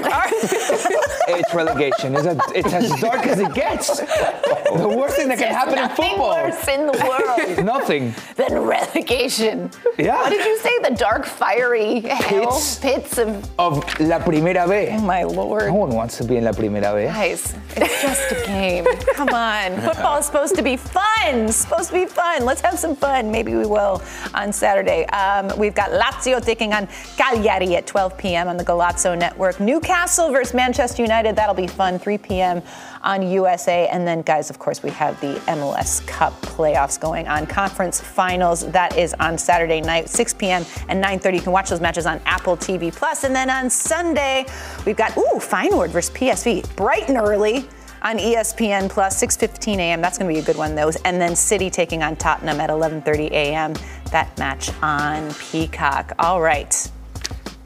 It's 1.29 1.53
relegation. 1.55 2.15
It's, 2.15 2.25
a, 2.27 2.39
it's 2.55 2.73
as 2.73 3.01
dark 3.01 3.27
as 3.27 3.39
it 3.41 3.53
gets. 3.55 3.99
The 3.99 4.95
worst 4.97 5.17
thing 5.17 5.29
that 5.29 5.39
can 5.39 5.53
happen 5.53 5.79
in 5.79 5.89
football. 5.91 6.31
worse 6.31 6.69
in 6.69 6.87
the 6.87 6.93
world 7.07 7.65
Nothing. 7.65 8.15
than 8.37 8.59
relegation. 8.61 9.71
Yeah. 9.99 10.17
What 10.23 10.31
did 10.31 10.45
you 10.45 10.59
say? 10.59 10.79
The 10.83 10.95
dark, 10.95 11.25
fiery 11.27 12.01
hell 12.01 12.47
Pits. 12.53 12.79
pits 12.79 13.19
of. 13.19 13.49
Of 13.59 13.79
La 14.01 14.19
Primera 14.21 14.67
B. 14.69 14.89
Oh, 14.93 15.01
my 15.01 15.25
lord. 15.25 15.67
No 15.69 15.75
one 15.75 15.91
wants 15.91 16.17
to 16.19 16.25
be 16.25 16.37
in 16.37 16.45
La 16.45 16.53
Primera 16.53 16.95
B. 16.95 17.05
Guys, 17.07 17.55
it's 17.77 18.03
just 18.03 18.33
a 18.33 18.47
game. 18.47 18.85
Come 19.15 19.29
on. 19.31 19.81
Football 19.81 20.19
is 20.19 20.27
supposed 20.27 20.55
to 20.57 20.63
be 20.63 20.77
fun. 20.77 21.51
Supposed 21.51 21.89
to 21.91 21.95
be 21.95 22.07
fun. 22.07 22.45
Let's 22.45 22.61
have 22.61 22.79
some 22.79 22.95
fun. 22.97 23.31
Maybe 23.31 23.55
we 23.55 23.67
will 23.67 24.03
on 24.35 24.53
Saturday. 24.53 25.07
Um, 25.07 25.51
we've 25.59 25.75
got 25.75 25.91
Lazio 25.91 26.43
taking 26.45 26.73
on 26.73 26.87
Cagliari 27.17 27.66
at 27.75 27.87
12 27.87 28.17
p.m. 28.17 28.47
on 28.47 28.57
the 28.57 28.65
Golazo 28.65 29.19
Network. 29.19 29.59
Newcastle 29.59 30.31
versus 30.31 30.55
Manchester 30.55 31.03
United. 31.03 31.35
That'll 31.35 31.55
be 31.55 31.67
fun. 31.67 31.99
3 31.99 32.19
p.m. 32.19 32.63
on 33.03 33.29
USA. 33.29 33.89
And 33.89 34.07
then, 34.07 34.23
guys, 34.23 34.51
of 34.51 34.59
course, 34.59 34.83
we 34.83 34.91
have 34.91 35.21
the 35.21 35.35
MLS 35.47 36.07
Cup 36.07 36.41
playoffs 36.43 37.01
going 37.01 37.27
on. 37.27 37.47
Conference 37.47 38.01
finals. 38.01 38.71
That 38.71 38.97
is 38.97 39.15
on 39.15 39.37
Saturday 39.39 39.81
night, 39.81 40.09
6 40.09 40.35
p.m. 40.35 40.65
and 40.89 41.03
9:30. 41.03 41.35
You 41.35 41.41
can 41.41 41.53
watch 41.53 41.71
those 41.71 41.81
matches 41.81 42.07
on 42.07 42.21
Apple 42.27 42.57
TV 42.57 42.95
Plus. 42.95 43.25
And 43.25 43.35
then 43.35 43.51
on 43.51 43.71
Sunday, 43.71 44.47
we've 44.85 44.97
got 44.97 45.17
ooh 45.17 45.41
Feyenoord 45.41 45.89
versus 45.89 46.15
PSV, 46.15 46.77
bright 46.77 47.09
and 47.09 47.17
early 47.17 47.67
on 48.03 48.19
ESPN 48.19 48.89
Plus, 48.89 49.21
6:15 49.23 49.79
a.m. 49.79 50.01
That's 50.01 50.19
going 50.19 50.29
to 50.29 50.35
be 50.35 50.41
a 50.41 50.45
good 50.45 50.57
one. 50.57 50.75
Those, 50.75 50.97
and 50.97 51.21
then 51.21 51.35
City 51.35 51.71
taking 51.71 52.03
on 52.03 52.17
Tottenham 52.17 52.61
at 52.61 52.71
11:30 52.71 53.31
a.m. 53.31 53.75
That 54.13 54.37
match 54.39 54.71
on 54.83 55.35
Peacock. 55.35 56.13
All 56.19 56.41
right. 56.41 56.91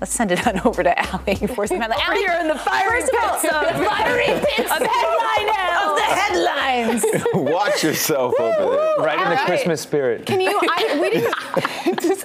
Let's 0.00 0.12
send 0.14 0.32
it 0.32 0.46
on 0.46 0.60
over 0.66 0.82
to 0.82 0.98
Allie 0.98 1.34
for 1.48 1.66
some 1.66 1.78
headlines. 1.80 2.02
Over 2.06 2.16
here 2.16 2.36
in 2.40 2.48
the 2.48 2.54
fiery 2.58 3.00
First 3.02 3.12
of 3.14 3.20
all, 3.22 3.40
pits 3.40 3.52
of- 3.52 3.86
fiery 3.86 4.24
pits 4.24 4.70
of 4.70 4.80
of 4.80 4.86
headline 4.86 5.54
hell. 5.54 5.90
of 5.90 5.96
the 5.96 6.02
headlines. 6.02 7.04
Watch 7.34 7.84
yourself 7.84 8.34
over 8.40 8.58
there. 8.76 9.04
Right 9.04 9.14
in 9.18 9.24
the 9.24 9.30
All 9.30 9.34
right. 9.36 9.46
Christmas 9.46 9.80
spirit. 9.82 10.24
Can 10.26 10.40
you? 10.40 10.58
I, 10.62 10.98
we 11.00 11.10
didn't. 11.10 11.34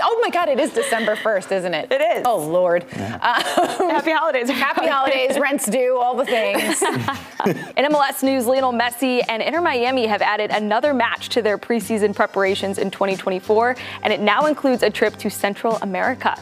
oh 0.01 0.19
my 0.21 0.29
God! 0.29 0.47
It 0.49 0.59
is 0.59 0.71
December 0.71 1.15
1st, 1.15 1.51
isn't 1.51 1.73
it? 1.73 1.91
It 1.91 2.01
is. 2.19 2.23
Oh 2.25 2.37
Lord. 2.45 2.83
Um, 2.93 3.09
Happy 3.19 4.11
holidays. 4.11 4.49
Happy 4.49 4.87
holidays, 4.87 5.37
rents 5.39 5.65
due, 5.65 5.97
all 5.99 6.15
the 6.15 6.25
things. 6.25 6.81
In 6.81 7.85
MLS 7.91 8.23
news, 8.23 8.45
Lionel 8.45 8.71
Messi 8.73 9.21
and 9.27 9.41
Inter 9.43 9.61
Miami 9.61 10.05
have 10.07 10.21
added 10.21 10.51
another 10.51 10.93
match 10.93 11.29
to 11.29 11.41
their 11.41 11.57
preseason 11.57 12.15
preparations 12.15 12.77
in 12.77 12.89
2024, 12.91 13.75
and 14.03 14.13
it 14.13 14.19
now 14.21 14.45
includes 14.45 14.81
a 14.83 14.89
trip 14.89 15.17
to 15.17 15.29
Central 15.29 15.77
America. 15.81 16.37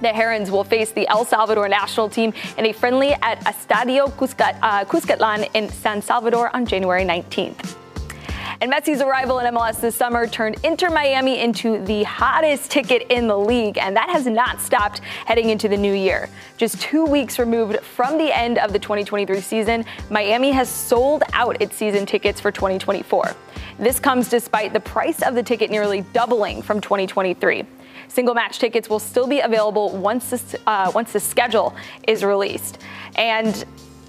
The 0.00 0.08
Herons 0.08 0.50
will 0.50 0.64
face 0.64 0.92
the 0.92 1.06
El 1.08 1.24
Salvador 1.24 1.68
national 1.68 2.08
team 2.08 2.32
in 2.56 2.66
a 2.66 2.72
friendly 2.72 3.12
at 3.12 3.40
Estadio 3.44 4.06
uh, 4.08 4.84
Cuscatlan 4.84 5.48
in 5.54 5.68
San 5.68 6.02
Salvador 6.02 6.54
on 6.54 6.66
January 6.66 7.04
19th. 7.04 7.76
And 8.60 8.72
Messi's 8.72 9.00
arrival 9.00 9.38
in 9.38 9.54
MLS 9.54 9.80
this 9.80 9.94
summer 9.94 10.26
turned 10.26 10.56
Inter 10.64 10.90
Miami 10.90 11.38
into 11.38 11.84
the 11.84 12.02
hottest 12.02 12.72
ticket 12.72 13.06
in 13.08 13.28
the 13.28 13.38
league, 13.38 13.78
and 13.78 13.94
that 13.96 14.08
has 14.08 14.26
not 14.26 14.60
stopped 14.60 14.98
heading 15.26 15.50
into 15.50 15.68
the 15.68 15.76
new 15.76 15.94
year. 15.94 16.28
Just 16.56 16.80
two 16.80 17.04
weeks 17.04 17.38
removed 17.38 17.78
from 17.80 18.18
the 18.18 18.36
end 18.36 18.58
of 18.58 18.72
the 18.72 18.78
2023 18.80 19.40
season, 19.40 19.84
Miami 20.10 20.50
has 20.50 20.68
sold 20.68 21.22
out 21.34 21.62
its 21.62 21.76
season 21.76 22.04
tickets 22.04 22.40
for 22.40 22.50
2024. 22.50 23.32
This 23.78 24.00
comes 24.00 24.28
despite 24.28 24.72
the 24.72 24.80
price 24.80 25.22
of 25.22 25.36
the 25.36 25.42
ticket 25.42 25.70
nearly 25.70 26.00
doubling 26.12 26.60
from 26.60 26.80
2023. 26.80 27.64
Single 28.08 28.34
match 28.34 28.58
tickets 28.58 28.88
will 28.88 28.98
still 28.98 29.26
be 29.26 29.40
available 29.40 29.96
once 29.96 30.30
this, 30.30 30.56
uh, 30.66 30.90
once 30.94 31.12
the 31.12 31.20
schedule 31.20 31.74
is 32.06 32.24
released. 32.24 32.78
And 33.16 33.64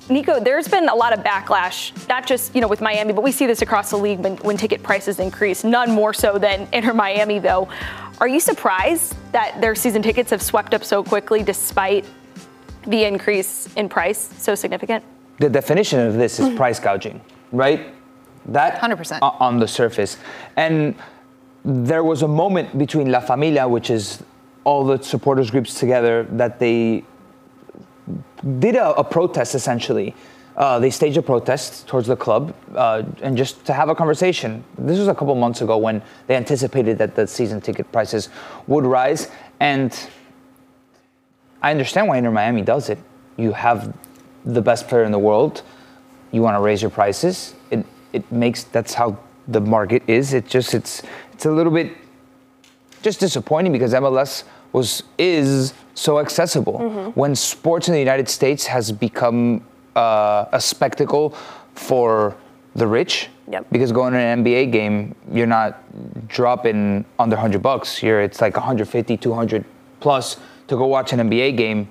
Nico, 0.10 0.40
there's 0.40 0.68
been 0.68 0.90
a 0.90 0.96
lot 0.96 1.14
of 1.14 1.24
backlash, 1.24 1.92
not 2.10 2.26
just 2.26 2.56
you 2.56 2.62
know 2.62 2.68
with 2.68 2.82
Miami, 2.82 3.14
but 3.14 3.24
we 3.24 3.32
see 3.32 3.46
this 3.46 3.62
across 3.62 3.92
the 3.92 3.98
league 3.98 4.20
when, 4.20 4.38
when 4.38 4.58
ticket 4.58 4.82
prices 4.82 5.20
increase. 5.20 5.64
None 5.64 5.92
more 5.92 6.14
so 6.14 6.38
than 6.38 6.68
Inter 6.74 6.94
Miami, 6.94 7.40
though. 7.40 7.70
Are 8.20 8.28
you 8.28 8.40
surprised 8.40 9.16
that 9.32 9.62
their 9.62 9.76
season 9.76 10.02
tickets 10.02 10.32
have 10.32 10.42
swept 10.42 10.74
up 10.74 10.84
so 10.84 11.04
quickly 11.04 11.44
despite 11.44 12.06
the 12.88 13.04
increase 13.04 13.70
in 13.76 13.88
price 13.88 14.30
so 14.38 14.56
significant? 14.56 15.04
the 15.40 15.50
definition 15.50 16.00
of 16.00 16.14
this 16.16 16.40
is 16.40 16.56
price 16.56 16.80
gouging, 16.80 17.22
right? 17.52 17.94
That 18.46 18.80
100%. 18.80 19.20
on 19.22 19.60
the 19.60 19.68
surface. 19.68 20.18
And 20.56 20.96
there 21.66 22.04
was 22.04 22.22
a 22.22 22.28
moment 22.28 22.78
between 22.78 23.12
La 23.12 23.20
Familia, 23.20 23.68
which 23.68 23.90
is 23.90 24.24
all 24.64 24.86
the 24.86 25.02
supporters 25.02 25.52
groups 25.52 25.74
together, 25.74 26.24
that 26.32 26.60
they 26.60 27.04
did 28.60 28.76
a, 28.76 28.92
a 28.94 29.04
protest 29.04 29.56
essentially. 29.56 30.16
Uh, 30.58 30.78
they 30.78 30.90
staged 30.90 31.18
a 31.18 31.22
protest 31.22 31.88
towards 31.88 32.08
the 32.08 32.18
club 32.18 32.54
uh, 32.76 33.04
and 33.22 33.38
just 33.38 33.64
to 33.66 33.72
have 33.72 33.88
a 33.88 33.96
conversation. 33.96 34.64
This 34.78 35.00
was 35.00 35.08
a 35.08 35.16
couple 35.16 35.34
months 35.36 35.62
ago 35.62 35.78
when 35.78 36.02
they 36.28 36.36
anticipated 36.36 36.98
that 36.98 37.16
the 37.16 37.28
season 37.28 37.62
ticket 37.62 37.90
prices 37.94 38.28
would 38.68 38.86
rise. 38.86 39.30
And 39.62 39.98
I 41.62 41.72
understand 41.72 42.10
why 42.10 42.18
Inter 42.18 42.32
Miami 42.32 42.62
does 42.62 42.90
it. 42.90 42.98
You 43.38 43.54
have 43.54 43.96
the 44.44 44.62
best 44.62 44.90
player 44.90 45.04
in 45.04 45.14
the 45.14 45.20
world. 45.20 45.62
You 46.32 46.42
want 46.42 46.56
to 46.56 46.62
raise 46.62 46.82
your 46.82 46.92
prices. 46.92 47.56
It 47.72 47.86
it 48.12 48.30
makes 48.32 48.64
that's 48.64 48.94
how 48.94 49.18
the 49.52 49.62
market 49.62 50.04
is. 50.08 50.34
It 50.34 50.48
just 50.48 50.74
it's 50.74 51.04
it's 51.34 51.46
a 51.46 51.52
little 51.52 51.72
bit 51.74 51.92
just 53.02 53.20
disappointing 53.20 53.72
because 53.72 53.94
MLS 53.94 54.44
was 54.74 55.04
is 55.18 55.74
so 55.94 56.20
accessible. 56.20 57.12
When 57.16 57.36
sports 57.36 57.88
in 57.88 57.94
the 57.94 58.00
United 58.00 58.30
States 58.30 58.66
has 58.68 58.92
become 58.92 59.64
uh, 59.96 60.46
a 60.52 60.62
spectacle 60.62 61.36
for 61.76 62.36
the 62.76 62.86
rich, 62.88 63.30
Yep. 63.52 63.66
because 63.72 63.92
going 63.92 64.14
to 64.14 64.20
an 64.20 64.44
NBA 64.44 64.72
game, 64.72 65.16
you're 65.32 65.48
not 65.48 65.82
dropping 66.28 67.04
under 67.18 67.36
100 67.36 67.62
bucks. 67.64 68.04
You're 68.04 68.22
it's 68.22 68.42
like 68.42 68.56
150, 68.56 69.18
200 69.18 69.66
plus 70.00 70.38
to 70.68 70.78
go 70.78 70.86
watch 70.86 71.14
an 71.14 71.20
NBA 71.30 71.58
game. 71.58 71.90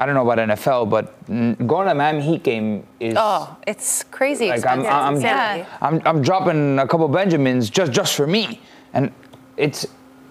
I 0.00 0.06
don't 0.06 0.14
know 0.14 0.28
about 0.28 0.38
NFL, 0.38 0.88
but 0.90 1.26
going 1.66 1.88
to 1.88 1.94
Miami 1.94 2.22
Heat 2.22 2.42
game 2.44 2.86
is 3.00 3.14
Oh, 3.18 3.56
it's 3.66 4.04
crazy 4.04 4.48
like 4.48 4.64
I'm, 4.64 4.80
expensive. 4.80 4.92
I'm, 4.92 5.20
yeah. 5.20 5.66
I'm, 5.80 6.02
I'm 6.04 6.22
dropping 6.22 6.78
a 6.78 6.86
couple 6.86 7.08
Benjamins 7.08 7.68
just 7.68 7.90
just 7.92 8.14
for 8.14 8.26
me, 8.26 8.60
and 8.92 9.10
it's 9.56 9.86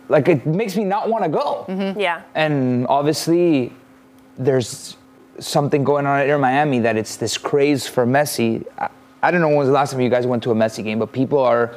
like 0.07 0.29
it 0.29 0.45
makes 0.45 0.77
me 0.77 0.86
not 0.86 1.09
want 1.09 1.25
to 1.25 1.29
go. 1.29 1.65
Mm-hmm. 1.67 2.00
Yeah. 2.00 2.21
And 2.33 2.88
obviously, 2.88 3.74
there's 4.38 4.95
something 5.39 5.83
going 5.83 6.05
on 6.05 6.19
at 6.19 6.24
Inter 6.27 6.38
Miami 6.38 6.79
that 6.79 6.95
it's 6.95 7.17
this 7.17 7.38
craze 7.38 7.86
for 7.88 8.05
Messi. 8.05 8.65
I, 8.77 8.89
I 9.21 9.31
don't 9.31 9.41
know 9.41 9.50
when 9.50 9.57
was 9.57 9.67
the 9.67 9.74
last 9.74 9.91
time 9.91 10.00
you 10.00 10.09
guys 10.09 10.25
went 10.25 10.43
to 10.43 10.51
a 10.51 10.55
Messi 10.55 10.81
game, 10.83 11.00
but 11.00 11.12
people 11.12 11.39
are 11.39 11.75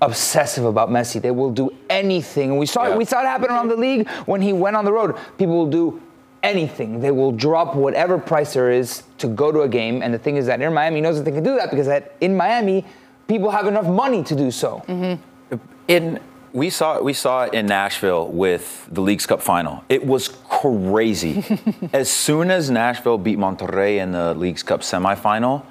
obsessive 0.00 0.64
about 0.64 0.88
Messi. 0.90 1.20
They 1.20 1.30
will 1.32 1.50
do 1.50 1.70
anything. 1.90 2.50
And 2.50 2.58
we 2.58 2.66
saw 2.66 2.84
Yeah. 2.86 2.92
it. 2.94 2.98
We 2.98 3.04
saw 3.04 3.20
it 3.20 3.26
happen 3.26 3.50
around 3.50 3.68
the 3.68 3.76
league 3.76 4.08
when 4.26 4.40
he 4.40 4.52
went 4.52 4.76
on 4.76 4.84
the 4.84 4.92
road. 4.92 5.16
People 5.36 5.56
will 5.58 5.66
do 5.70 6.00
anything. 6.42 7.00
They 7.00 7.10
will 7.10 7.32
drop 7.32 7.74
whatever 7.74 8.18
price 8.18 8.54
there 8.54 8.70
is 8.70 9.02
to 9.18 9.28
go 9.28 9.50
to 9.52 9.62
a 9.62 9.68
game. 9.68 10.02
And 10.02 10.12
the 10.12 10.18
thing 10.18 10.36
is 10.36 10.46
that 10.46 10.60
Inter 10.60 10.70
Miami 10.70 11.00
knows 11.00 11.16
that 11.16 11.24
they 11.24 11.32
can 11.32 11.42
do 11.42 11.56
that 11.56 11.70
because 11.70 11.86
that 11.86 12.14
in 12.20 12.36
Miami, 12.36 12.84
people 13.26 13.50
have 13.50 13.66
enough 13.66 13.86
money 13.86 14.22
to 14.24 14.34
do 14.34 14.50
so. 14.50 14.82
Mm-hmm. 14.86 15.56
in 15.88 16.20
we 16.52 16.70
saw 16.70 17.00
we 17.00 17.12
saw 17.12 17.44
it 17.44 17.54
in 17.54 17.66
Nashville 17.66 18.28
with 18.28 18.88
the 18.90 19.00
Leagues 19.00 19.26
Cup 19.26 19.42
final. 19.42 19.84
It 19.88 20.04
was 20.04 20.28
crazy. 20.28 21.44
as 21.92 22.10
soon 22.10 22.50
as 22.50 22.70
Nashville 22.70 23.18
beat 23.18 23.38
Monterrey 23.38 23.98
in 23.98 24.12
the 24.12 24.34
Leagues 24.34 24.62
Cup 24.62 24.80
semifinal, 24.80 25.64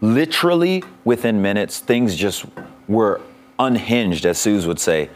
literally 0.00 0.82
within 1.04 1.42
minutes, 1.42 1.80
things 1.80 2.14
just 2.14 2.46
were 2.88 3.20
unhinged, 3.58 4.24
as 4.24 4.38
Suze 4.38 4.66
would 4.66 4.78
say, 4.78 5.10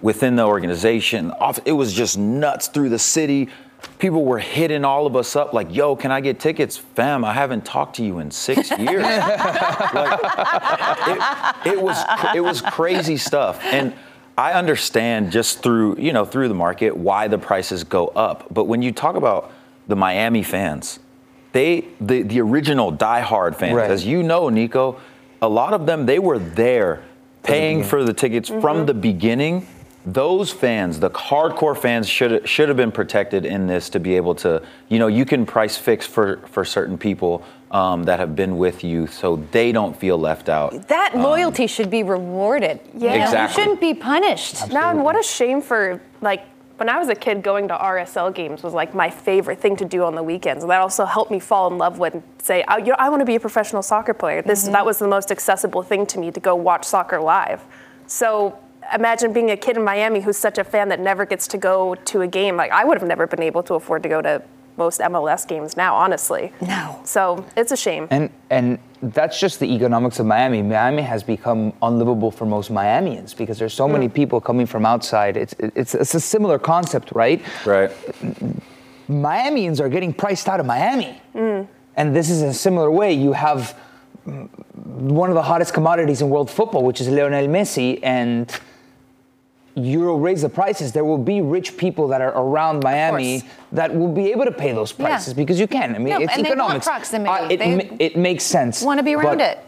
within 0.00 0.36
the 0.36 0.44
organization. 0.44 1.32
It 1.64 1.72
was 1.72 1.92
just 1.92 2.18
nuts 2.18 2.68
through 2.68 2.88
the 2.88 2.98
city. 2.98 3.48
People 3.98 4.24
were 4.24 4.38
hitting 4.38 4.84
all 4.84 5.06
of 5.06 5.16
us 5.16 5.36
up 5.36 5.52
like, 5.52 5.74
"Yo, 5.74 5.96
can 5.96 6.10
I 6.10 6.20
get 6.20 6.38
tickets, 6.40 6.76
fam? 6.76 7.24
I 7.24 7.32
haven't 7.32 7.64
talked 7.64 7.96
to 7.96 8.04
you 8.04 8.18
in 8.18 8.30
six 8.30 8.70
years." 8.78 9.02
like, 9.04 10.20
it, 11.08 11.72
it 11.72 11.80
was 11.82 12.04
it 12.34 12.40
was 12.40 12.60
crazy 12.60 13.16
stuff, 13.16 13.62
and 13.64 13.94
I 14.36 14.52
understand 14.52 15.30
just 15.32 15.62
through 15.62 15.96
you 15.98 16.12
know 16.12 16.24
through 16.24 16.48
the 16.48 16.54
market 16.54 16.96
why 16.96 17.28
the 17.28 17.38
prices 17.38 17.84
go 17.84 18.08
up. 18.08 18.46
But 18.52 18.64
when 18.64 18.82
you 18.82 18.92
talk 18.92 19.16
about 19.16 19.52
the 19.88 19.96
Miami 19.96 20.42
fans, 20.42 20.98
they 21.52 21.86
the 22.00 22.22
the 22.22 22.40
original 22.40 22.92
diehard 22.92 23.56
fans, 23.56 23.76
Right. 23.76 23.90
as 23.90 24.04
you 24.04 24.22
know, 24.22 24.48
Nico, 24.48 25.00
a 25.40 25.48
lot 25.48 25.72
of 25.72 25.86
them 25.86 26.06
they 26.06 26.18
were 26.18 26.38
there 26.38 27.02
paying 27.42 27.84
for 27.84 28.02
the 28.04 28.12
tickets 28.12 28.48
from 28.48 28.84
the 28.86 28.94
beginning. 28.94 29.66
Those 30.06 30.52
fans, 30.52 31.00
the 31.00 31.10
hardcore 31.10 31.76
fans, 31.76 32.08
should 32.08 32.48
should 32.48 32.68
have 32.68 32.76
been 32.76 32.92
protected 32.92 33.44
in 33.44 33.66
this 33.66 33.90
to 33.90 33.98
be 33.98 34.14
able 34.14 34.36
to, 34.36 34.62
you 34.88 35.00
know, 35.00 35.08
you 35.08 35.24
can 35.24 35.44
price 35.44 35.76
fix 35.76 36.06
for 36.06 36.38
for 36.46 36.64
certain 36.64 36.96
people 36.96 37.44
um, 37.72 38.04
that 38.04 38.20
have 38.20 38.36
been 38.36 38.56
with 38.56 38.84
you, 38.84 39.08
so 39.08 39.36
they 39.50 39.72
don't 39.72 39.96
feel 39.98 40.16
left 40.16 40.48
out. 40.48 40.86
That 40.88 41.16
loyalty 41.16 41.66
should 41.66 41.90
be 41.90 42.04
rewarded. 42.04 42.78
Yeah. 42.94 43.14
You 43.16 43.22
Exactly. 43.22 43.62
You 43.62 43.64
shouldn't 43.64 43.80
be 43.80 43.94
punished. 43.94 44.70
Now, 44.70 44.90
and 44.90 45.02
what 45.02 45.18
a 45.18 45.22
shame 45.24 45.60
for 45.60 46.00
like 46.20 46.44
when 46.76 46.88
I 46.88 46.98
was 46.98 47.08
a 47.08 47.14
kid, 47.14 47.42
going 47.42 47.68
to 47.68 47.74
RSL 47.74 48.34
games 48.34 48.62
was 48.62 48.74
like 48.74 48.94
my 48.94 49.08
favorite 49.10 49.60
thing 49.60 49.76
to 49.76 49.84
do 49.84 50.04
on 50.04 50.14
the 50.14 50.22
weekends. 50.22 50.62
And 50.62 50.70
that 50.70 50.80
also 50.80 51.04
helped 51.04 51.30
me 51.30 51.40
fall 51.40 51.70
in 51.72 51.78
love 51.78 51.98
with 51.98 52.14
and 52.14 52.22
say, 52.38 52.62
I, 52.64 52.78
you 52.78 52.86
know, 52.88 52.96
I 52.98 53.08
want 53.08 53.20
to 53.20 53.24
be 53.26 53.34
a 53.34 53.40
professional 53.40 53.82
soccer 53.82 54.14
player. 54.14 54.42
This 54.42 54.64
Mm-hmm. 54.64 54.72
that 54.72 54.86
was 54.86 54.98
the 54.98 55.08
most 55.08 55.30
accessible 55.30 55.82
thing 55.82 56.06
to 56.06 56.18
me 56.18 56.30
to 56.30 56.40
go 56.40 56.54
watch 56.54 56.84
soccer 56.84 57.20
live. 57.20 57.62
So 58.06 58.58
imagine 58.94 59.32
being 59.32 59.50
a 59.50 59.56
kid 59.56 59.76
in 59.76 59.84
Miami 59.84 60.20
who's 60.20 60.36
such 60.36 60.58
a 60.58 60.64
fan 60.64 60.88
that 60.88 61.00
never 61.00 61.24
gets 61.24 61.46
to 61.48 61.58
go 61.58 61.94
to 61.94 62.22
a 62.22 62.26
game. 62.26 62.56
Like 62.56 62.70
I 62.70 62.84
would 62.84 62.98
have 62.98 63.06
never 63.06 63.26
been 63.26 63.42
able 63.42 63.62
to 63.64 63.74
afford 63.74 64.02
to 64.04 64.08
go 64.08 64.22
to 64.22 64.42
most 64.76 65.00
MLS 65.00 65.46
games 65.48 65.76
now, 65.76 65.94
honestly. 65.94 66.52
No. 66.60 67.00
So 67.04 67.44
it's 67.56 67.72
a 67.72 67.76
shame. 67.76 68.08
And 68.10 68.30
and 68.50 68.78
that's 69.02 69.38
just 69.38 69.60
the 69.60 69.66
economics 69.66 70.18
of 70.18 70.26
Miami. 70.26 70.62
Miami 70.62 71.02
has 71.02 71.22
become 71.22 71.72
unlivable 71.82 72.30
for 72.30 72.46
most 72.46 72.72
Miamians 72.72 73.36
because 73.36 73.58
there's 73.58 73.74
so 73.74 73.88
many 73.88 74.08
people 74.08 74.40
coming 74.40 74.66
from 74.66 74.84
outside. 74.84 75.36
It's 75.36 75.54
it's 75.58 75.94
it's 75.94 76.14
a 76.14 76.20
similar 76.20 76.58
concept, 76.58 77.12
right? 77.12 77.42
Right. 77.64 77.90
Miamians 79.08 79.80
are 79.80 79.88
getting 79.88 80.12
priced 80.12 80.48
out 80.48 80.60
of 80.60 80.66
Miami. 80.66 81.20
And 81.96 82.14
this 82.14 82.28
is 82.28 82.42
a 82.42 82.52
similar 82.52 82.90
way. 82.90 83.14
You 83.14 83.32
have 83.32 83.78
mm, 84.26 84.48
one 84.74 85.30
of 85.30 85.34
the 85.34 85.42
hottest 85.42 85.72
commodities 85.72 86.20
in 86.20 86.28
world 86.28 86.50
football, 86.50 86.84
which 86.84 87.00
is 87.00 87.08
Lionel 87.08 87.46
Messi, 87.46 87.98
and 88.02 88.52
Euro 89.76 90.16
raise 90.16 90.40
the 90.42 90.48
prices. 90.48 90.92
There 90.92 91.04
will 91.04 91.18
be 91.18 91.42
rich 91.42 91.76
people 91.76 92.08
that 92.08 92.20
are 92.22 92.32
around 92.36 92.82
Miami 92.82 93.42
that 93.72 93.94
will 93.94 94.08
be 94.12 94.30
able 94.32 94.46
to 94.46 94.52
pay 94.52 94.72
those 94.72 94.94
Yeah. 94.98 95.06
prices 95.06 95.34
because 95.34 95.60
you 95.60 95.66
can. 95.66 95.94
I 95.94 95.98
mean, 95.98 96.14
No, 96.14 96.18
it's 96.20 96.34
and 96.34 96.44
they 96.44 96.48
want 96.50 96.60
economics. 96.60 96.86
proximity. 96.86 97.30
Uh, 97.30 97.48
it, 97.50 97.58
They 97.58 97.74
ma- 97.76 97.96
it 97.98 98.16
makes 98.16 98.44
sense. 98.44 98.82
wanna 98.82 99.02
be 99.02 99.14
around 99.14 99.40
it. 99.42 99.58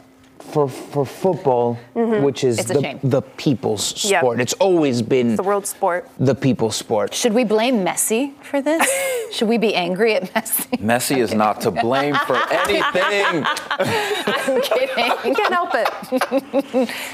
For, 0.40 0.68
for 0.68 1.04
football, 1.04 1.74
which 1.94 2.42
is 2.44 2.56
the, 2.58 2.98
the 3.02 3.20
people's 3.22 4.04
Yeah. 4.04 4.20
sport, 4.20 4.40
it's 4.40 4.54
always 4.54 5.02
been 5.02 5.30
It's 5.30 5.36
the 5.36 5.42
world 5.42 5.66
sport. 5.66 6.08
the 6.18 6.34
people's 6.34 6.76
sport. 6.76 7.12
Should 7.12 7.34
we 7.34 7.44
blame 7.44 7.84
Messi 7.84 8.32
for 8.42 8.62
this? 8.62 8.88
Should 9.32 9.48
we 9.48 9.58
be 9.58 9.74
angry 9.74 10.14
at 10.14 10.32
Messi? 10.32 10.78
Messi 10.80 11.18
is 11.18 11.34
not 11.34 11.60
to 11.62 11.70
blame 11.70 12.14
for 12.26 12.36
anything. 12.50 13.44
I'm 13.44 14.60
kidding. 14.62 15.34
Can't 15.34 15.52
help 15.52 15.70
it. 15.74 15.88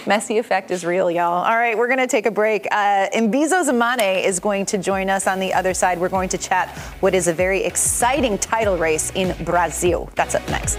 Messi 0.04 0.38
effect 0.38 0.70
is 0.70 0.84
real, 0.84 1.10
y'all. 1.10 1.44
All 1.44 1.56
right, 1.56 1.76
we're 1.76 1.88
going 1.88 1.98
to 1.98 2.06
take 2.06 2.26
a 2.26 2.30
break. 2.30 2.66
Uh, 2.70 3.08
Mbizo 3.14 3.64
Mzamane 3.64 4.22
is 4.24 4.38
going 4.38 4.66
to 4.66 4.78
join 4.78 5.08
us 5.10 5.26
on 5.26 5.40
the 5.40 5.52
other 5.54 5.74
side. 5.74 5.98
We're 5.98 6.08
going 6.08 6.28
to 6.28 6.38
chat 6.38 6.68
what 7.00 7.14
is 7.14 7.26
a 7.26 7.32
very 7.32 7.64
exciting 7.64 8.38
title 8.38 8.76
race 8.76 9.10
in 9.14 9.34
Brazil. 9.44 10.08
That's 10.14 10.34
up 10.34 10.46
next. 10.48 10.78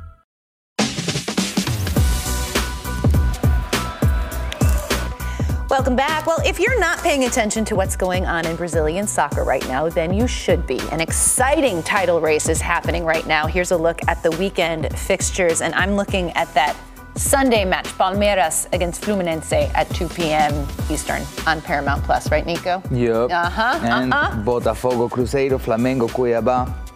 Welcome 5.71 5.95
back. 5.95 6.27
Well, 6.27 6.41
if 6.45 6.59
you're 6.59 6.77
not 6.81 6.99
paying 6.99 7.23
attention 7.23 7.63
to 7.63 7.77
what's 7.77 7.95
going 7.95 8.25
on 8.25 8.45
in 8.45 8.57
Brazilian 8.57 9.07
soccer 9.07 9.45
right 9.45 9.65
now, 9.69 9.87
then 9.87 10.13
you 10.13 10.27
should 10.27 10.67
be. 10.67 10.77
An 10.91 10.99
exciting 10.99 11.81
title 11.81 12.19
race 12.19 12.49
is 12.49 12.59
happening 12.59 13.05
right 13.05 13.25
now. 13.25 13.47
Here's 13.47 13.71
a 13.71 13.77
look 13.77 14.01
at 14.09 14.21
the 14.21 14.31
weekend 14.31 14.93
fixtures, 14.99 15.61
and 15.61 15.73
I'm 15.75 15.95
looking 15.95 16.31
at 16.31 16.53
that 16.55 16.75
Sunday 17.15 17.63
match, 17.63 17.85
Palmeiras 17.85 18.67
against 18.73 19.01
Fluminense 19.01 19.71
at 19.73 19.89
2 19.91 20.09
p.m. 20.09 20.67
Eastern 20.89 21.23
on 21.47 21.61
Paramount 21.61 22.03
Plus, 22.03 22.29
right, 22.29 22.45
Nico? 22.45 22.83
Yep. 22.91 23.31
Uh-huh, 23.31 23.79
And 23.81 24.13
uh-huh. 24.13 24.41
Botafogo, 24.43 25.09
Cruzeiro, 25.09 25.57
Flamengo, 25.57 26.09
Cuiabá. 26.09 26.90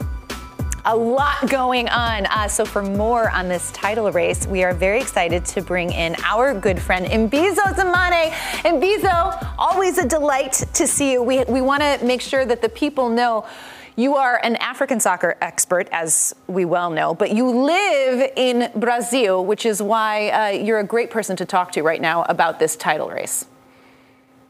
A 0.88 0.96
lot 0.96 1.50
going 1.50 1.90
on. 1.90 2.28
Uh, 2.28 2.48
so, 2.48 2.64
for 2.64 2.84
more 2.84 3.32
on 3.32 3.48
this 3.48 3.72
title 3.72 4.12
race, 4.12 4.46
we 4.46 4.64
are 4.64 4.72
very 4.72 5.02
excited 5.02 5.44
to 5.46 5.62
bring 5.64 5.92
in 5.92 6.16
our 6.24 6.54
good 6.54 6.80
friend 6.80 7.08
Mbizo 7.08 7.56
Mzamane. 7.56 8.30
Mbizo, 8.62 9.56
always 9.58 9.98
a 9.98 10.08
delight 10.08 10.64
to 10.74 10.86
see 10.86 11.14
you. 11.14 11.24
We, 11.24 11.44
we 11.46 11.62
want 11.62 11.82
to 11.82 11.98
make 12.06 12.22
sure 12.22 12.46
that 12.46 12.62
the 12.62 12.70
people 12.70 13.10
know 13.10 13.48
you 13.96 14.16
are 14.16 14.40
an 14.44 14.58
African 14.58 15.00
soccer 15.00 15.38
expert, 15.42 15.90
as 15.92 16.36
we 16.46 16.66
well 16.66 16.92
know, 16.92 17.16
but 17.16 17.32
you 17.32 17.50
live 17.50 18.32
in 18.36 18.70
Brazil, 18.76 19.44
which 19.44 19.66
is 19.66 19.82
why 19.82 20.30
uh, 20.30 20.48
you're 20.50 20.80
a 20.80 20.84
great 20.84 21.10
person 21.10 21.36
to 21.38 21.46
talk 21.46 21.72
to 21.72 21.82
right 21.82 22.02
now 22.02 22.24
about 22.24 22.60
this 22.60 22.76
title 22.76 23.10
race. 23.10 23.46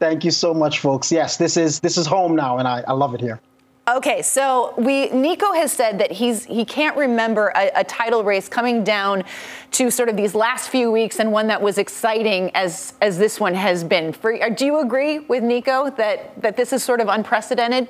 Thank 0.00 0.22
you 0.22 0.30
so 0.30 0.52
much, 0.52 0.80
folks. 0.80 1.10
Yes, 1.10 1.38
this 1.38 1.56
is 1.56 1.80
this 1.80 1.96
is 1.96 2.06
home 2.06 2.36
now, 2.36 2.58
and 2.58 2.68
I, 2.68 2.84
I 2.86 2.92
love 2.92 3.14
it 3.14 3.22
here. 3.22 3.40
Okay, 3.88 4.20
so 4.20 4.74
we 4.76 5.10
Nico 5.10 5.52
has 5.52 5.70
said 5.72 6.00
that 6.00 6.10
he's 6.10 6.44
he 6.44 6.64
can't 6.64 6.96
remember 6.96 7.52
a, 7.54 7.70
a, 7.76 7.84
title 7.84 8.24
race 8.24 8.48
coming 8.48 8.82
down 8.82 9.22
to 9.70 9.92
sort 9.92 10.08
of 10.08 10.16
these 10.16 10.34
last 10.34 10.70
few 10.70 10.90
weeks 10.90 11.20
and 11.20 11.30
one 11.30 11.46
that 11.46 11.62
was 11.62 11.78
exciting 11.78 12.50
as 12.56 12.94
as 13.00 13.16
this 13.16 13.38
one 13.38 13.54
has 13.54 13.84
been. 13.84 14.12
For, 14.12 14.42
uh, 14.42 14.48
do 14.48 14.66
you 14.66 14.80
agree 14.80 15.20
with 15.20 15.44
Nico 15.44 15.88
that 15.90 16.42
that 16.42 16.56
this 16.56 16.72
is 16.72 16.82
sort 16.82 17.00
of 17.00 17.06
unprecedented? 17.06 17.86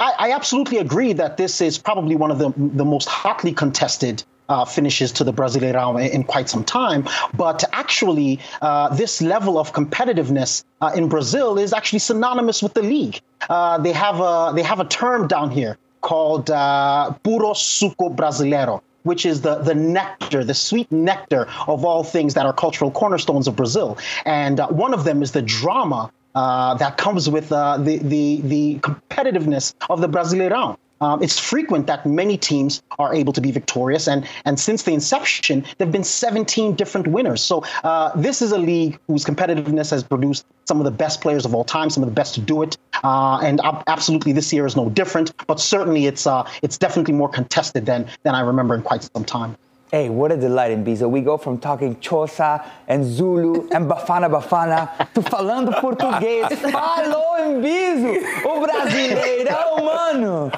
I, 0.00 0.14
I 0.18 0.32
absolutely 0.32 0.78
agree 0.78 1.12
that 1.12 1.36
this 1.36 1.60
is 1.60 1.76
probably 1.76 2.16
one 2.16 2.30
of 2.30 2.38
the 2.38 2.54
the 2.56 2.86
most 2.86 3.06
hotly 3.06 3.52
contested 3.52 4.24
uh, 4.48 4.64
finishes 4.64 5.12
to 5.12 5.24
the 5.24 5.32
Brasileirão 5.32 6.10
in, 6.10 6.24
quite 6.24 6.48
some 6.48 6.64
time. 6.64 7.06
But 7.34 7.64
actually, 7.72 8.40
uh, 8.62 8.94
this 8.94 9.22
level 9.22 9.58
of 9.58 9.72
competitiveness 9.72 10.64
uh, 10.80 10.92
in 10.94 11.08
Brazil 11.08 11.58
is 11.58 11.72
actually 11.72 12.00
synonymous 12.00 12.62
with 12.62 12.74
the 12.74 12.82
league. 12.82 13.20
Uh, 13.48 13.78
they 13.78 13.92
have 13.92 14.20
a 14.20 14.52
they 14.54 14.62
have 14.62 14.80
a 14.80 14.84
term 14.84 15.28
down 15.28 15.50
here 15.50 15.78
called 16.00 16.50
uh, 16.50 17.12
puro 17.22 17.52
suco 17.52 18.14
brasileiro. 18.14 18.82
Which 19.02 19.24
is 19.24 19.42
the, 19.42 19.58
the 19.58 19.72
nectar, 19.72 20.42
the 20.42 20.52
sweet 20.52 20.90
nectar 20.90 21.46
of 21.68 21.84
all 21.84 22.02
things 22.02 22.34
that 22.34 22.44
are 22.44 22.52
cultural 22.52 22.90
cornerstones 22.90 23.46
of 23.46 23.54
Brazil. 23.54 23.96
And 24.24 24.58
uh, 24.58 24.66
one 24.66 24.92
of 24.92 25.04
them 25.04 25.22
is 25.22 25.30
the 25.30 25.42
drama 25.42 26.10
uh, 26.34 26.74
that 26.74 26.96
comes 26.98 27.30
with 27.30 27.52
uh, 27.52 27.78
the, 27.78 27.98
the, 27.98 28.40
the 28.42 28.78
competitiveness 28.80 29.74
of 29.88 30.00
the 30.00 30.08
Brasileirão. 30.08 30.76
Um, 31.00 31.22
it's 31.22 31.38
frequent 31.38 31.86
that 31.86 32.06
many 32.06 32.36
teams 32.36 32.82
are 32.98 33.14
able 33.14 33.32
to 33.32 33.40
be 33.40 33.50
victorious, 33.50 34.08
and 34.08 34.26
and 34.44 34.58
since 34.58 34.82
the 34.84 34.92
inception, 34.92 35.64
there've 35.76 35.92
been 35.92 36.04
17 36.04 36.74
different 36.74 37.06
winners. 37.08 37.42
So 37.42 37.64
uh, 37.84 38.12
this 38.16 38.40
is 38.42 38.52
a 38.52 38.58
league 38.58 38.98
whose 39.06 39.24
competitiveness 39.24 39.90
has 39.90 40.02
produced 40.02 40.46
some 40.64 40.78
of 40.78 40.84
the 40.84 40.90
best 40.90 41.20
players 41.20 41.44
of 41.44 41.54
all 41.54 41.64
time, 41.64 41.90
some 41.90 42.02
of 42.02 42.08
the 42.08 42.14
best 42.14 42.34
to 42.34 42.40
do 42.40 42.62
it, 42.62 42.76
uh, 43.04 43.38
and 43.42 43.60
ab- 43.60 43.84
absolutely 43.86 44.32
this 44.32 44.52
year 44.52 44.66
is 44.66 44.76
no 44.76 44.88
different. 44.90 45.32
But 45.46 45.60
certainly, 45.60 46.06
it's 46.06 46.26
uh, 46.26 46.48
it's 46.62 46.78
definitely 46.78 47.14
more 47.14 47.28
contested 47.28 47.86
than 47.86 48.08
than 48.22 48.34
I 48.34 48.40
remember 48.40 48.74
in 48.74 48.82
quite 48.82 49.08
some 49.14 49.24
time. 49.24 49.56
Hey, 49.92 50.08
what 50.08 50.32
a 50.32 50.36
delight 50.36 50.76
Mbizo. 50.76 51.08
We 51.08 51.20
go 51.20 51.36
from 51.36 51.58
talking 51.58 51.94
Xhosa 51.96 52.66
and 52.88 53.04
Zulu 53.04 53.68
and 53.70 53.86
Bafana 53.90 54.28
Bafana 54.28 55.12
to 55.14 55.20
falando 55.20 55.72
português. 55.80 56.48
Falou 56.72 57.38
em 57.38 57.60
Bizo, 57.60 58.08
o 58.44 58.66
brasileirão, 58.66 59.84
mano. 59.84 60.50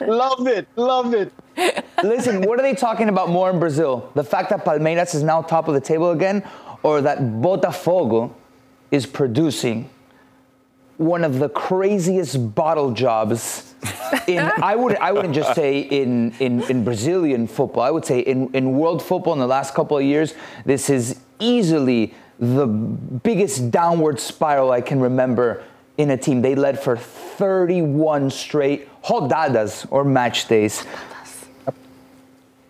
love 0.00 0.48
it, 0.48 0.66
love 0.74 1.14
it. 1.14 1.32
Listen, 2.02 2.42
what 2.42 2.58
are 2.58 2.62
they 2.62 2.74
talking 2.74 3.08
about 3.08 3.28
more 3.30 3.50
in 3.50 3.60
Brazil? 3.60 4.10
The 4.16 4.24
fact 4.24 4.50
that 4.50 4.64
Palmeiras 4.64 5.14
is 5.14 5.22
now 5.22 5.40
top 5.42 5.68
of 5.68 5.74
the 5.74 5.80
table 5.80 6.10
again, 6.10 6.42
or 6.82 7.00
that 7.00 7.18
Botafogo 7.20 8.32
is 8.90 9.06
producing 9.06 9.88
one 10.96 11.22
of 11.22 11.38
the 11.38 11.48
craziest 11.48 12.54
bottle 12.56 12.90
jobs 12.90 13.67
in 14.26 14.38
I 14.38 14.74
would 14.74 14.96
I 14.96 15.12
wouldn't 15.12 15.34
just 15.34 15.54
say 15.54 15.80
in, 15.80 16.32
in, 16.40 16.62
in 16.64 16.84
Brazilian 16.84 17.46
football. 17.46 17.82
I 17.82 17.90
would 17.90 18.04
say 18.04 18.20
in, 18.20 18.54
in 18.54 18.72
world 18.72 19.02
football 19.02 19.32
in 19.32 19.38
the 19.38 19.46
last 19.46 19.74
couple 19.74 19.96
of 19.96 20.04
years, 20.04 20.34
this 20.64 20.90
is 20.90 21.20
easily 21.38 22.14
the 22.38 22.66
biggest 22.66 23.70
downward 23.70 24.20
spiral 24.20 24.70
I 24.70 24.80
can 24.80 25.00
remember 25.00 25.64
in 25.96 26.10
a 26.10 26.16
team. 26.16 26.42
They 26.42 26.54
led 26.54 26.80
for 26.80 26.96
31 26.96 28.30
straight 28.30 28.88
rodadas 29.02 29.86
or 29.90 30.04
match 30.04 30.48
days. 30.48 30.84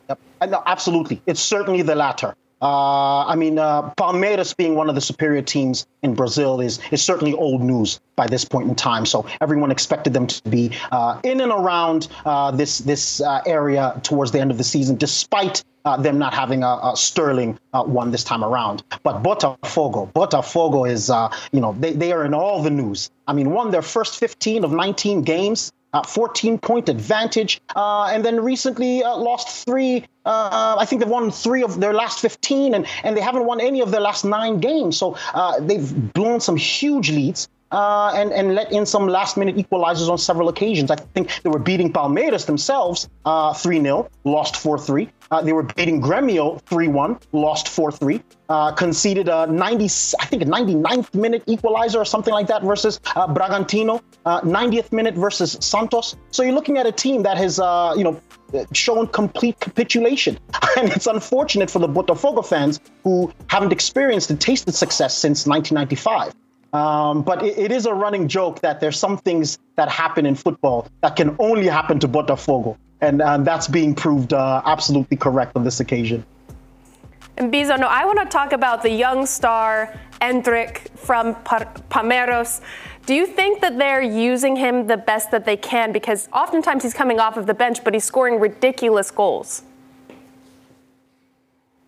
Yep. 0.08 0.18
No, 0.48 0.62
absolutely. 0.66 1.20
It's 1.26 1.40
certainly 1.40 1.82
the 1.82 1.94
latter. 1.94 2.34
Uh, 2.60 3.24
I 3.26 3.36
mean, 3.36 3.58
uh, 3.58 3.90
Palmeiras 3.96 4.56
being 4.56 4.74
one 4.74 4.88
of 4.88 4.94
the 4.94 5.00
superior 5.00 5.42
teams 5.42 5.86
in 6.02 6.14
Brazil 6.14 6.60
is 6.60 6.80
is 6.90 7.02
certainly 7.02 7.34
old 7.34 7.62
news 7.62 8.00
by 8.16 8.26
this 8.26 8.44
point 8.44 8.68
in 8.68 8.74
time. 8.74 9.06
So 9.06 9.26
everyone 9.40 9.70
expected 9.70 10.12
them 10.12 10.26
to 10.26 10.48
be 10.48 10.72
uh, 10.90 11.20
in 11.22 11.40
and 11.40 11.52
around 11.52 12.08
uh, 12.24 12.50
this 12.50 12.78
this 12.78 13.20
uh, 13.20 13.42
area 13.46 14.00
towards 14.02 14.32
the 14.32 14.40
end 14.40 14.50
of 14.50 14.58
the 14.58 14.64
season, 14.64 14.96
despite 14.96 15.62
uh, 15.84 15.96
them 15.96 16.18
not 16.18 16.34
having 16.34 16.64
a, 16.64 16.78
a 16.82 16.92
sterling 16.96 17.58
one 17.72 18.10
this 18.10 18.24
time 18.24 18.42
around. 18.42 18.82
But 19.04 19.22
Botafogo, 19.22 20.12
Botafogo 20.12 20.90
is 20.90 21.08
you 21.52 21.60
know 21.60 21.76
they, 21.78 21.92
they 21.92 22.12
are 22.12 22.24
in 22.24 22.34
all 22.34 22.62
the 22.62 22.70
news. 22.70 23.10
I 23.28 23.34
mean, 23.34 23.50
won 23.50 23.70
their 23.70 23.82
first 23.82 24.18
15 24.18 24.64
of 24.64 24.72
19 24.72 25.22
games 25.22 25.70
uh, 25.92 26.02
14 26.02 26.58
point 26.58 26.88
advantage, 26.88 27.60
uh, 27.74 28.10
and 28.12 28.24
then 28.24 28.42
recently 28.42 29.02
uh, 29.02 29.16
lost 29.16 29.64
three. 29.64 30.04
Uh, 30.24 30.76
I 30.78 30.84
think 30.84 31.00
they've 31.00 31.10
won 31.10 31.30
three 31.30 31.62
of 31.62 31.80
their 31.80 31.94
last 31.94 32.20
15, 32.20 32.74
and, 32.74 32.86
and 33.02 33.16
they 33.16 33.20
haven't 33.20 33.46
won 33.46 33.60
any 33.60 33.80
of 33.80 33.90
their 33.90 34.00
last 34.00 34.24
nine 34.24 34.60
games. 34.60 34.96
So 34.98 35.16
uh, 35.32 35.60
they've 35.60 36.12
blown 36.12 36.40
some 36.40 36.56
huge 36.56 37.10
leads. 37.10 37.48
Uh, 37.70 38.12
and, 38.14 38.32
and 38.32 38.54
let 38.54 38.72
in 38.72 38.86
some 38.86 39.06
last 39.08 39.36
minute 39.36 39.56
equalizers 39.56 40.08
on 40.08 40.18
several 40.18 40.48
occasions. 40.48 40.90
I 40.90 40.96
think 40.96 41.42
they 41.42 41.50
were 41.50 41.58
beating 41.58 41.92
Palmeiras 41.92 42.46
themselves 42.46 43.08
3 43.26 43.82
0, 43.82 44.08
lost 44.24 44.56
4 44.56 44.78
3. 44.78 45.08
Uh, 45.30 45.42
they 45.42 45.52
were 45.52 45.62
beating 45.62 46.00
Gremio 46.00 46.60
3 46.62 46.88
1, 46.88 47.18
lost 47.32 47.68
4 47.68 47.92
3. 47.92 48.22
Uh, 48.48 48.72
conceded 48.72 49.28
a 49.28 49.46
90, 49.46 49.84
I 50.20 50.24
think 50.24 50.42
a 50.42 50.46
99th 50.46 51.14
minute 51.14 51.42
equalizer 51.46 51.98
or 51.98 52.04
something 52.04 52.32
like 52.32 52.46
that 52.46 52.62
versus 52.62 53.00
uh, 53.14 53.26
Bragantino, 53.26 54.00
uh, 54.24 54.40
90th 54.40 54.90
minute 54.90 55.14
versus 55.14 55.58
Santos. 55.60 56.16
So 56.30 56.42
you're 56.42 56.54
looking 56.54 56.78
at 56.78 56.86
a 56.86 56.92
team 56.92 57.22
that 57.24 57.36
has, 57.36 57.58
uh, 57.58 57.94
you 57.96 58.04
know, 58.04 58.20
shown 58.72 59.06
complete 59.08 59.60
capitulation. 59.60 60.38
And 60.76 60.90
it's 60.92 61.08
unfortunate 61.08 61.70
for 61.70 61.80
the 61.80 61.88
Botafogo 61.88 62.46
fans 62.46 62.78
who 63.02 63.32
haven't 63.48 63.72
experienced 63.72 64.30
and 64.30 64.40
tasted 64.40 64.74
success 64.74 65.12
since 65.16 65.44
1995. 65.44 66.32
Um, 66.72 67.22
but 67.22 67.42
it, 67.42 67.58
it 67.58 67.72
is 67.72 67.86
a 67.86 67.94
running 67.94 68.28
joke 68.28 68.60
that 68.60 68.80
there's 68.80 68.98
some 68.98 69.16
things 69.16 69.58
that 69.76 69.88
happen 69.88 70.26
in 70.26 70.34
football 70.34 70.86
that 71.00 71.16
can 71.16 71.34
only 71.38 71.66
happen 71.66 71.98
to 72.00 72.08
Botafogo. 72.08 72.76
And, 73.00 73.20
that's 73.46 73.68
being 73.68 73.94
proved 73.94 74.32
uh, 74.32 74.60
absolutely 74.64 75.16
correct 75.16 75.54
on 75.54 75.62
this 75.62 75.78
occasion. 75.78 76.24
And 77.36 77.52
Bizo, 77.52 77.78
no, 77.78 77.86
I 77.86 78.04
want 78.04 78.18
to 78.18 78.24
talk 78.26 78.52
about 78.52 78.82
the 78.82 78.90
young 78.90 79.24
star 79.24 79.94
Endrick 80.20 80.90
from 80.98 81.36
Pa- 81.44 81.72
Palmeiras. 81.88 82.60
Do 83.06 83.14
you 83.14 83.26
think 83.26 83.60
that 83.60 83.78
they're 83.78 84.02
using 84.02 84.56
him 84.56 84.88
the 84.88 84.96
best 84.96 85.30
that 85.30 85.44
they 85.44 85.56
can? 85.56 85.92
Because 85.92 86.28
oftentimes 86.32 86.82
he's 86.82 86.92
coming 86.92 87.20
off 87.20 87.36
of 87.36 87.46
the 87.46 87.54
bench, 87.54 87.84
but 87.84 87.94
he's 87.94 88.04
scoring 88.04 88.40
ridiculous 88.40 89.12
goals. 89.12 89.62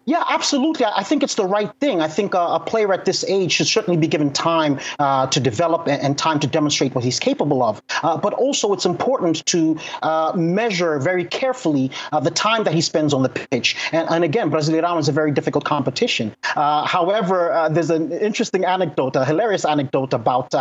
Yeah, 0.07 0.25
absolutely. 0.29 0.87
I 0.87 1.03
think 1.03 1.23
it's 1.23 1.35
the 1.35 1.45
right 1.45 1.71
thing. 1.79 2.01
I 2.01 2.09
think 2.09 2.35
uh, 2.35 2.59
a 2.59 2.61
player 2.61 2.93
at 2.93 3.05
this 3.05 3.23
age 3.25 3.53
should 3.53 3.67
certainly 3.67 3.99
be 3.99 4.09
given 4.09 4.33
time 4.33 4.81
uh, 4.99 5.27
to 5.29 5.41
develop 5.41 5.87
and, 5.87 6.03
and 6.03 6.19
time 6.19 6.41
to 6.41 6.47
demonstrate 6.47 6.95
what 6.95 7.05
he's 7.05 7.21
capable 7.21 7.63
of. 7.63 7.83
Uh, 8.03 8.17
but 8.17 8.33
also, 8.33 8.73
it's 8.73 8.87
important 8.87 9.45
to 9.47 9.79
uh, 10.03 10.33
measure 10.35 10.99
very 10.99 11.25
carefully 11.25 11.91
uh, 12.13 12.21
the 12.21 12.31
time 12.31 12.65
that 12.65 12.73
he 12.73 12.81
spends 12.81 13.13
on 13.13 13.23
the 13.23 13.29
pitch. 13.29 13.77
And, 13.93 14.09
and 14.09 14.25
again, 14.25 14.51
Brasileirão 14.51 14.99
is 14.99 15.09
a 15.09 15.13
very 15.13 15.33
difficult 15.33 15.65
competition. 15.65 16.35
Uh, 16.57 16.87
however, 16.87 17.53
uh, 17.53 17.69
there's 17.69 17.91
an 17.91 18.11
interesting 18.11 18.65
anecdote, 18.65 19.17
a 19.17 19.25
hilarious 19.25 19.65
anecdote 19.65 20.15
about 20.15 20.53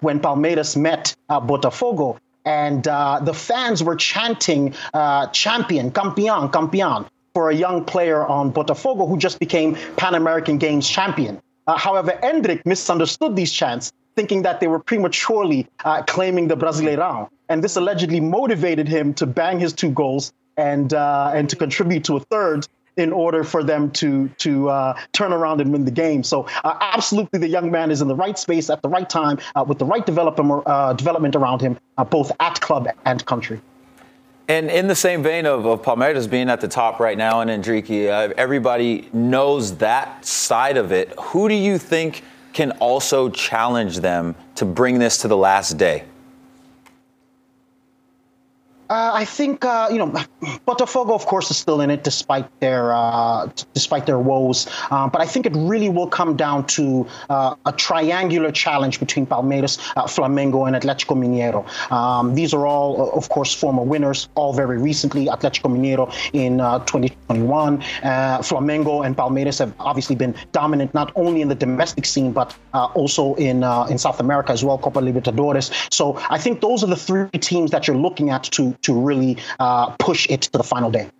when 0.00 0.18
Palmeiras 0.18 0.76
met 0.76 1.14
Botafogo 1.28 2.18
and 2.44 2.88
uh, 2.88 3.20
the 3.20 3.34
fans 3.34 3.82
were 3.82 3.96
chanting 3.96 4.74
uh, 4.94 5.26
champion, 5.28 5.90
campeón, 5.90 6.50
campeón 6.50 7.06
for 7.38 7.50
a 7.50 7.54
young 7.54 7.84
player 7.84 8.26
on 8.26 8.52
Botafogo 8.52 9.08
who 9.08 9.16
just 9.16 9.38
became 9.38 9.76
Pan 9.96 10.16
American 10.16 10.58
Games 10.58 10.88
champion. 10.88 11.40
Uh, 11.68 11.78
however, 11.78 12.18
Endrick 12.20 12.66
misunderstood 12.66 13.36
these 13.36 13.52
chants, 13.52 13.92
thinking 14.16 14.42
that 14.42 14.58
they 14.58 14.66
were 14.66 14.80
prematurely 14.80 15.64
uh, 15.84 16.02
claiming 16.02 16.48
the 16.48 16.56
Brasileirão. 16.56 17.28
And 17.48 17.62
this 17.62 17.76
allegedly 17.76 18.18
motivated 18.18 18.88
him 18.88 19.14
to 19.14 19.24
bang 19.24 19.60
his 19.60 19.72
two 19.72 19.92
goals 19.92 20.32
and, 20.56 20.92
uh, 20.92 21.30
and 21.32 21.48
to 21.48 21.54
contribute 21.54 22.02
to 22.06 22.16
a 22.16 22.20
third 22.34 22.66
in 22.96 23.12
order 23.12 23.44
for 23.44 23.62
them 23.62 23.92
to 23.92 24.26
to 24.38 24.68
uh, 24.70 24.98
turn 25.12 25.32
around 25.32 25.60
and 25.60 25.72
win 25.72 25.84
the 25.84 25.92
game. 25.92 26.24
So 26.24 26.48
uh, 26.64 26.76
absolutely, 26.80 27.38
the 27.38 27.46
young 27.46 27.70
man 27.70 27.92
is 27.92 28.02
in 28.02 28.08
the 28.08 28.16
right 28.16 28.36
space 28.36 28.68
at 28.68 28.82
the 28.82 28.88
right 28.88 29.08
time 29.08 29.38
uh, 29.54 29.64
with 29.64 29.78
the 29.78 29.84
right 29.84 30.04
development 30.04 30.64
uh, 30.66 30.92
development 30.94 31.36
around 31.36 31.60
him, 31.60 31.78
both 32.10 32.32
at 32.40 32.60
club 32.60 32.88
and 33.04 33.24
country. 33.26 33.60
And 34.48 34.70
in 34.70 34.86
the 34.86 34.94
same 34.94 35.22
vein 35.22 35.44
of, 35.44 35.66
of 35.66 35.82
Palmeiras 35.82 36.28
being 36.28 36.48
at 36.48 36.62
the 36.62 36.68
top 36.68 37.00
right 37.00 37.18
now 37.18 37.42
and 37.42 37.50
Enrique, 37.50 38.08
uh, 38.08 38.32
everybody 38.38 39.10
knows 39.12 39.76
that 39.76 40.24
side 40.24 40.78
of 40.78 40.90
it. 40.90 41.12
Who 41.20 41.50
do 41.50 41.54
you 41.54 41.76
think 41.76 42.24
can 42.54 42.70
also 42.72 43.28
challenge 43.28 43.98
them 43.98 44.34
to 44.54 44.64
bring 44.64 44.98
this 44.98 45.18
to 45.18 45.28
the 45.28 45.36
last 45.36 45.76
day? 45.76 46.04
Uh, 48.90 49.10
I 49.14 49.24
think 49.24 49.64
uh, 49.64 49.88
you 49.90 49.98
know 49.98 50.08
Botafogo, 50.66 51.14
of 51.14 51.26
course, 51.26 51.50
is 51.50 51.58
still 51.58 51.80
in 51.82 51.90
it 51.90 52.04
despite 52.04 52.48
their 52.60 52.92
uh, 52.94 53.50
despite 53.74 54.06
their 54.06 54.18
woes. 54.18 54.66
Uh, 54.90 55.08
but 55.08 55.20
I 55.20 55.26
think 55.26 55.44
it 55.44 55.52
really 55.54 55.90
will 55.90 56.06
come 56.06 56.36
down 56.36 56.66
to 56.78 57.06
uh, 57.28 57.54
a 57.66 57.72
triangular 57.72 58.50
challenge 58.50 58.98
between 58.98 59.26
Palmeiras, 59.26 59.78
uh, 59.96 60.04
Flamengo, 60.04 60.66
and 60.66 60.74
Atletico 60.74 61.14
Mineiro. 61.16 61.66
Um, 61.92 62.34
these 62.34 62.54
are 62.54 62.66
all, 62.66 63.10
of 63.12 63.28
course, 63.28 63.54
former 63.54 63.82
winners. 63.82 64.28
All 64.36 64.54
very 64.54 64.78
recently, 64.78 65.26
Atletico 65.26 65.68
Mineiro 65.70 66.12
in 66.32 66.60
uh, 66.60 66.78
2021. 66.80 67.82
Uh, 67.82 68.38
Flamengo 68.38 69.04
and 69.04 69.16
Palmeiras 69.16 69.58
have 69.58 69.74
obviously 69.80 70.16
been 70.16 70.34
dominant 70.52 70.94
not 70.94 71.12
only 71.14 71.42
in 71.42 71.48
the 71.48 71.54
domestic 71.54 72.06
scene 72.06 72.32
but 72.32 72.56
also 72.72 73.34
in 73.34 73.62
in 73.90 73.98
South 73.98 74.20
America 74.20 74.52
as 74.52 74.64
well, 74.64 74.78
Copa 74.78 75.00
Libertadores. 75.00 75.70
So 75.92 76.18
I 76.30 76.38
think 76.38 76.60
those 76.60 76.82
are 76.82 76.86
the 76.86 76.96
three 76.96 77.28
teams 77.30 77.70
that 77.72 77.86
you're 77.86 77.96
looking 77.96 78.30
at 78.30 78.44
to 78.44 78.77
to 78.82 78.98
really 78.98 79.36
uh, 79.58 79.90
push 79.98 80.26
it 80.30 80.42
to 80.42 80.52
the 80.52 80.62
final 80.64 80.90
day. 80.90 81.10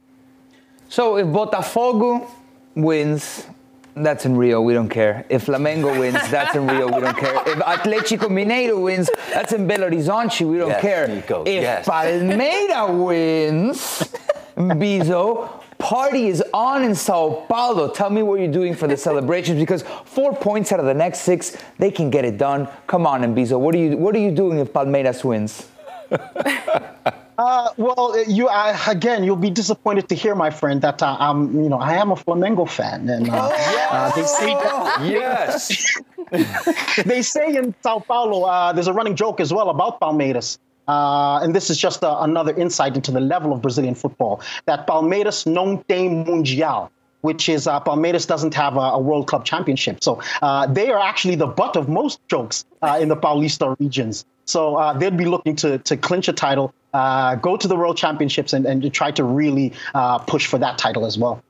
So 0.88 1.16
if 1.16 1.26
Botafogo 1.26 2.28
wins, 2.74 3.46
that's 3.94 4.24
in 4.24 4.36
Rio, 4.36 4.62
we 4.62 4.72
don't 4.74 4.88
care. 4.88 5.26
If 5.28 5.46
Flamengo 5.46 5.98
wins, 5.98 6.14
that's 6.30 6.54
in 6.54 6.66
Rio, 6.66 6.86
we 6.86 7.00
don't 7.00 7.16
care. 7.16 7.34
If 7.46 7.58
Atletico 7.58 8.28
Mineiro 8.28 8.82
wins, 8.84 9.10
that's 9.32 9.52
in 9.52 9.66
Belo 9.66 9.90
Horizonte, 9.90 10.48
we 10.48 10.56
don't 10.58 10.68
Yes, 10.68 10.80
care. 10.80 11.08
Nico, 11.08 11.42
if 11.44 11.62
yes. 11.62 11.86
Palmeira 11.86 13.04
wins, 13.04 14.08
Bizo, 14.56 15.48
party 15.78 16.28
is 16.28 16.42
on 16.54 16.84
in 16.84 16.94
Sao 16.94 17.44
Paulo. 17.48 17.88
Tell 17.90 18.08
me 18.10 18.22
what 18.22 18.38
you're 18.40 18.52
doing 18.52 18.74
for 18.74 18.86
the 18.86 18.96
celebrations 18.96 19.58
because 19.60 19.82
four 20.04 20.34
points 20.34 20.70
out 20.72 20.80
of 20.80 20.86
the 20.86 20.94
next 20.94 21.20
six, 21.20 21.56
they 21.78 21.90
can 21.90 22.08
get 22.08 22.24
it 22.24 22.38
done. 22.38 22.68
Come 22.86 23.06
on, 23.06 23.22
Bizo, 23.34 23.58
what 23.58 23.74
are 23.74 23.78
you 23.78 23.96
what 23.96 24.14
are 24.14 24.20
you 24.20 24.30
doing 24.30 24.58
if 24.58 24.72
Palmeiras 24.72 25.22
wins? 25.24 25.66
Uh, 27.38 27.70
well, 27.77 28.20
you 28.27 28.48
uh, 28.48 28.77
again, 28.88 29.22
you'll 29.22 29.37
be 29.37 29.51
disappointed 29.51 30.09
to 30.09 30.16
hear, 30.16 30.35
my 30.35 30.51
friend, 30.51 30.83
that 30.83 31.01
uh, 31.01 31.16
I'm, 31.20 31.62
you 31.62 31.68
know, 31.68 31.79
I 31.79 31.94
am 31.94 32.11
a 32.11 32.16
Flamengo 32.16 32.68
fan, 32.68 33.09
and 33.09 33.31
uh, 33.31 33.37
uh, 33.37 34.11
they 34.16 34.24
say 34.24 34.55
that, 34.55 34.98
Yes. 35.09 35.98
they 37.05 37.22
say 37.22 37.55
in 37.55 37.74
Sao 37.81 38.01
Paulo, 38.01 38.42
uh, 38.42 38.72
there's 38.72 38.88
a 38.88 38.92
running 38.92 39.14
joke 39.14 39.38
as 39.40 39.53
well 39.53 39.70
about 39.70 40.01
Palmeiras. 40.01 40.59
Uh, 40.88 41.38
and 41.42 41.55
this 41.55 41.70
is 41.70 41.79
just 41.79 42.01
another 42.03 42.57
insight 42.57 42.96
into 42.96 43.12
the 43.12 43.20
level 43.20 43.53
of 43.53 43.62
Brazilian 43.62 43.94
football. 43.94 44.40
That 44.64 44.87
Palmeiras 44.87 45.46
não 45.46 45.87
tem 45.87 46.24
mundial, 46.24 46.90
which 47.20 47.48
is 47.48 47.66
uh, 47.68 47.79
Palmeiras 47.81 48.27
doesn't 48.27 48.55
have 48.55 48.77
a, 48.77 48.96
a 48.96 48.98
World 48.98 49.29
Club 49.29 49.44
Championship. 49.44 50.03
So 50.03 50.20
uh, 50.42 50.66
they 50.66 50.90
are 50.90 50.98
actually 50.98 51.37
the 51.37 51.46
butt 51.46 51.77
of 51.77 51.88
most 51.88 52.20
jokes 52.29 52.64
uh, 52.83 52.98
in 53.01 53.09
the 53.09 53.16
Paulista 53.16 53.79
regions. 53.79 54.24
So 54.48 54.76
uh, 54.76 54.94
they'd 54.94 55.16
be 55.16 55.26
looking 55.26 55.54
to 55.56 55.76
to 55.78 55.96
clinch 55.96 56.26
a 56.28 56.32
title, 56.32 56.72
uh, 56.94 57.34
go 57.34 57.58
to 57.58 57.68
the 57.68 57.76
World 57.76 57.98
Championships, 57.98 58.54
and, 58.54 58.64
and 58.64 58.80
to 58.80 58.88
try 58.88 59.11
to 59.11 59.22
really 59.22 59.74
uh, 59.94 60.18
push 60.18 60.46
for 60.46 60.58
that 60.58 60.78
title 60.78 61.04
as 61.04 61.18
well. 61.18 61.42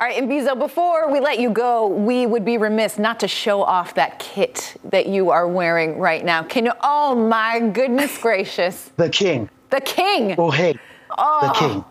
All 0.00 0.08
right, 0.08 0.18
and 0.20 0.28
Bizo, 0.28 0.58
before 0.58 1.12
we 1.12 1.20
let 1.20 1.38
you 1.38 1.50
go, 1.50 1.86
we 1.86 2.26
would 2.26 2.44
be 2.44 2.58
remiss 2.58 2.98
not 2.98 3.20
to 3.20 3.28
show 3.28 3.62
off 3.62 3.94
that 3.94 4.18
kit 4.18 4.76
that 4.90 5.06
you 5.06 5.30
are 5.30 5.46
wearing 5.46 6.00
right 6.00 6.24
now. 6.24 6.42
Can 6.42 6.66
you? 6.66 6.72
Oh 6.82 7.14
my 7.14 7.60
goodness 7.60 8.18
gracious! 8.18 8.90
The 8.96 9.08
king. 9.08 9.48
The 9.70 9.80
king. 9.80 10.34
Oh 10.36 10.50
hey, 10.50 10.74
Oh. 11.16 11.46
the 11.46 11.52
king. 11.54 11.84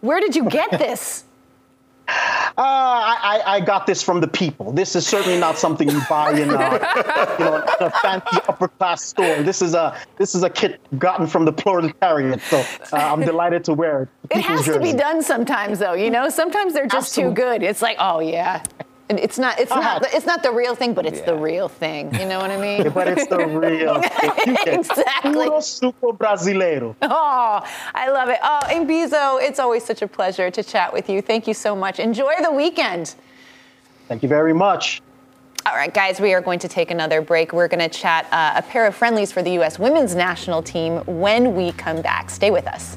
Where 0.00 0.20
did 0.20 0.36
you 0.36 0.48
get 0.48 0.70
this? 0.70 1.24
Uh, 2.08 2.14
I, 2.56 3.42
I 3.46 3.60
got 3.60 3.86
this 3.86 4.02
from 4.02 4.20
the 4.20 4.26
people. 4.26 4.72
This 4.72 4.96
is 4.96 5.06
certainly 5.06 5.38
not 5.38 5.58
something 5.58 5.88
you 5.88 6.00
buy 6.08 6.32
in, 6.32 6.50
uh, 6.50 7.34
you 7.38 7.44
know, 7.44 7.56
in 7.56 7.86
a 7.86 7.90
fancy 7.90 8.38
upper 8.48 8.68
class 8.68 9.04
store. 9.04 9.42
This 9.42 9.60
is 9.62 9.74
a 9.74 9.96
this 10.16 10.34
is 10.34 10.42
a 10.42 10.50
kit 10.50 10.80
gotten 10.98 11.26
from 11.26 11.44
the 11.44 11.52
proletariat. 11.52 12.40
So 12.42 12.58
uh, 12.58 12.96
I'm 12.96 13.20
delighted 13.20 13.62
to 13.64 13.74
wear 13.74 14.02
it. 14.02 14.08
It 14.30 14.40
has 14.40 14.64
to 14.64 14.80
be 14.80 14.92
done 14.92 15.22
sometimes, 15.22 15.78
though. 15.78 15.92
You 15.92 16.10
know, 16.10 16.28
sometimes 16.30 16.72
they're 16.72 16.86
just 16.86 17.14
too 17.14 17.30
good. 17.30 17.62
It's 17.62 17.82
like, 17.82 17.96
oh 18.00 18.20
yeah, 18.20 18.64
And 19.10 19.18
It's 19.18 19.38
not. 19.38 19.58
It's 19.58 19.72
I 19.72 19.80
not. 19.80 20.04
it's 20.12 20.26
not 20.26 20.42
the 20.42 20.50
real 20.52 20.74
thing, 20.74 20.92
but 20.92 21.06
it's 21.06 21.22
the 21.22 21.34
real 21.34 21.68
thing. 21.68 22.14
You 22.14 22.26
know 22.26 22.38
what 22.38 22.50
I 22.50 22.58
mean? 22.58 22.90
but 22.94 23.08
it's 23.08 23.26
the 23.26 23.38
real 23.46 24.00
thing. 24.02 24.56
exactly. 24.66 25.32
Puro 25.46 25.58
suco 25.60 26.16
brasileiro. 26.16 26.94
Oh, 27.02 27.60
I 27.94 28.10
love 28.10 28.28
it. 28.28 28.38
Oh, 28.42 28.60
Mbizo, 28.68 29.42
it's 29.42 29.58
always 29.58 29.84
such 29.84 30.02
a 30.02 30.08
pleasure 30.08 30.50
to 30.50 30.62
chat 30.62 30.92
with 30.92 31.08
you. 31.08 31.22
Thank 31.22 31.46
you 31.46 31.54
so 31.54 31.74
much. 31.74 31.98
Enjoy 31.98 32.34
the 32.42 32.52
weekend. 32.52 33.14
Thank 34.08 34.22
you 34.22 34.28
very 34.28 34.52
much. 34.54 35.00
All 35.66 35.74
right, 35.74 35.92
guys, 35.92 36.20
we 36.20 36.32
are 36.34 36.40
going 36.40 36.58
to 36.60 36.68
take 36.68 36.90
another 36.90 37.20
break. 37.20 37.52
We're 37.52 37.68
going 37.68 37.80
to 37.80 37.88
chat 37.90 38.26
uh, 38.32 38.52
a 38.56 38.62
pair 38.62 38.86
of 38.86 38.94
friendlies 38.94 39.32
for 39.32 39.42
the 39.42 39.50
U.S. 39.52 39.78
women's 39.78 40.14
national 40.14 40.62
team 40.62 40.98
when 41.06 41.54
we 41.54 41.72
come 41.72 42.00
back. 42.00 42.30
Stay 42.30 42.50
with 42.50 42.66
us. 42.66 42.96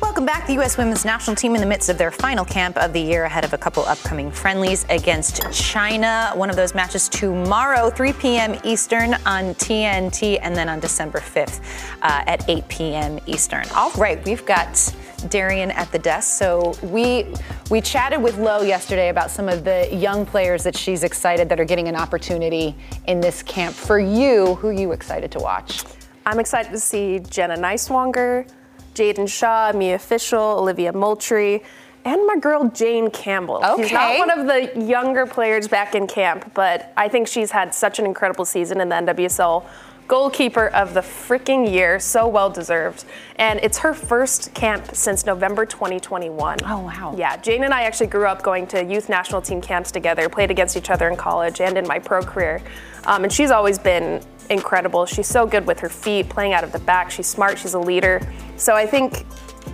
Welcome 0.00 0.24
back. 0.24 0.46
The 0.46 0.54
U.S. 0.54 0.78
women's 0.78 1.04
national 1.04 1.36
team 1.36 1.54
in 1.54 1.60
the 1.60 1.66
midst 1.66 1.88
of 1.88 1.98
their 1.98 2.10
final 2.10 2.44
camp 2.44 2.76
of 2.76 2.92
the 2.92 3.00
year 3.00 3.24
ahead 3.24 3.44
of 3.44 3.52
a 3.52 3.58
couple 3.58 3.84
upcoming 3.84 4.30
friendlies 4.30 4.86
against 4.88 5.50
China. 5.52 6.30
One 6.34 6.48
of 6.48 6.56
those 6.56 6.74
matches 6.74 7.08
tomorrow, 7.08 7.90
3 7.90 8.12
p.m. 8.14 8.60
Eastern 8.64 9.14
on 9.26 9.54
TNT, 9.56 10.38
and 10.40 10.54
then 10.54 10.68
on 10.68 10.80
December 10.80 11.18
5th 11.18 11.60
uh, 12.02 12.24
at 12.26 12.48
8 12.48 12.68
p.m. 12.68 13.18
Eastern. 13.26 13.64
All 13.74 13.90
right, 13.92 14.24
we've 14.24 14.46
got 14.46 14.94
Darian 15.28 15.70
at 15.72 15.90
the 15.92 15.98
desk. 15.98 16.38
So 16.38 16.74
we 16.82 17.26
we 17.70 17.80
chatted 17.80 18.22
with 18.22 18.38
Lo 18.38 18.62
yesterday 18.62 19.08
about 19.08 19.30
some 19.30 19.48
of 19.48 19.64
the 19.64 19.88
young 19.94 20.24
players 20.24 20.62
that 20.64 20.76
she's 20.76 21.02
excited 21.02 21.48
that 21.48 21.60
are 21.60 21.64
getting 21.64 21.88
an 21.88 21.96
opportunity 21.96 22.76
in 23.06 23.20
this 23.20 23.42
camp. 23.42 23.74
For 23.74 23.98
you, 23.98 24.54
who 24.56 24.70
you 24.70 24.92
excited 24.92 25.30
to 25.32 25.38
watch? 25.38 25.84
I'm 26.24 26.38
excited 26.38 26.70
to 26.70 26.78
see 26.78 27.18
Jenna 27.18 27.56
Nighswonger, 27.56 28.48
Jaedyn 28.94 29.28
Shaw, 29.28 29.72
Mia 29.74 29.98
Fishel, 29.98 30.58
Olivia 30.58 30.92
Moultrie, 30.92 31.62
and 32.04 32.26
my 32.26 32.36
girl 32.36 32.68
Jane 32.68 33.10
Campbell. 33.10 33.60
Okay. 33.64 33.82
She's 33.84 33.92
not 33.92 34.18
one 34.18 34.30
of 34.30 34.46
the 34.46 34.84
younger 34.84 35.26
players 35.26 35.68
back 35.68 35.94
in 35.94 36.06
camp, 36.06 36.52
but 36.54 36.92
I 36.96 37.08
think 37.08 37.28
she's 37.28 37.50
had 37.50 37.74
such 37.74 37.98
an 37.98 38.06
incredible 38.06 38.44
season 38.44 38.80
in 38.80 38.88
the 38.88 38.96
NWSL. 38.96 39.64
Goalkeeper 40.08 40.68
of 40.68 40.94
the 40.94 41.00
freaking 41.00 41.70
year, 41.70 41.98
so 41.98 42.26
well 42.28 42.50
deserved. 42.50 43.04
And 43.36 43.60
it's 43.62 43.78
her 43.78 43.94
first 43.94 44.52
camp 44.52 44.94
since 44.94 45.24
November 45.24 45.64
2021. 45.64 46.58
Oh, 46.64 46.80
wow. 46.80 47.14
Yeah, 47.16 47.36
Jane 47.36 47.64
and 47.64 47.72
I 47.72 47.82
actually 47.82 48.08
grew 48.08 48.26
up 48.26 48.42
going 48.42 48.66
to 48.68 48.84
youth 48.84 49.08
national 49.08 49.40
team 49.40 49.60
camps 49.60 49.90
together, 49.90 50.28
played 50.28 50.50
against 50.50 50.76
each 50.76 50.90
other 50.90 51.08
in 51.08 51.16
college 51.16 51.60
and 51.60 51.78
in 51.78 51.86
my 51.86 51.98
pro 51.98 52.22
career. 52.22 52.62
Um, 53.04 53.24
and 53.24 53.32
she's 53.32 53.50
always 53.50 53.78
been 53.78 54.22
incredible. 54.50 55.06
She's 55.06 55.26
so 55.26 55.46
good 55.46 55.66
with 55.66 55.80
her 55.80 55.88
feet, 55.88 56.28
playing 56.28 56.52
out 56.52 56.64
of 56.64 56.72
the 56.72 56.80
back. 56.80 57.10
She's 57.10 57.26
smart, 57.26 57.58
she's 57.58 57.74
a 57.74 57.80
leader. 57.80 58.20
So 58.56 58.74
I 58.74 58.86
think 58.86 59.24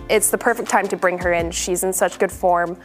it's 0.09 0.31
the 0.31 0.37
perfect 0.37 0.69
time 0.69 0.87
to 0.87 0.97
bring 0.97 1.17
her 1.19 1.33
in. 1.33 1.51
She's 1.51 1.83
in 1.83 1.93
such 1.93 2.17
good 2.19 2.31
form, 2.31 2.77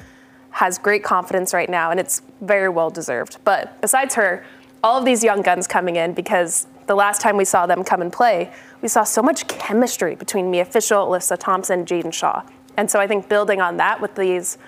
has 0.50 0.78
great 0.78 1.02
confidence 1.02 1.54
right 1.54 1.68
now, 1.68 1.90
and 1.90 1.98
it's 1.98 2.22
very 2.40 2.68
well 2.68 2.90
deserved. 2.90 3.38
But 3.44 3.80
besides 3.80 4.14
her, 4.14 4.44
all 4.83 4.98
of 4.98 5.04
these 5.04 5.24
young 5.24 5.40
guns 5.40 5.66
coming 5.66 5.96
in 5.96 6.12
because 6.12 6.66
the 6.87 6.94
last 6.94 7.20
time 7.20 7.37
we 7.37 7.44
saw 7.44 7.66
them 7.66 7.85
come 7.85 8.01
and 8.03 8.12
play, 8.12 8.53
we 8.83 8.88
saw 8.88 9.05
so 9.05 9.23
much 9.23 9.47
chemistry 9.49 10.14
between 10.14 10.51
Mia 10.51 10.64
Fishel, 10.64 11.07
Alyssa 11.07 11.38
Thompson, 11.38 11.85
Jaedyn 11.85 12.12
Shaw. 12.12 12.42
And 12.77 12.90
so 12.90 12.99
I 13.01 13.07
think 13.07 13.29
building 13.29 13.61
on 13.61 13.77
that 13.79 14.01
with 14.01 14.14
these 14.14 14.59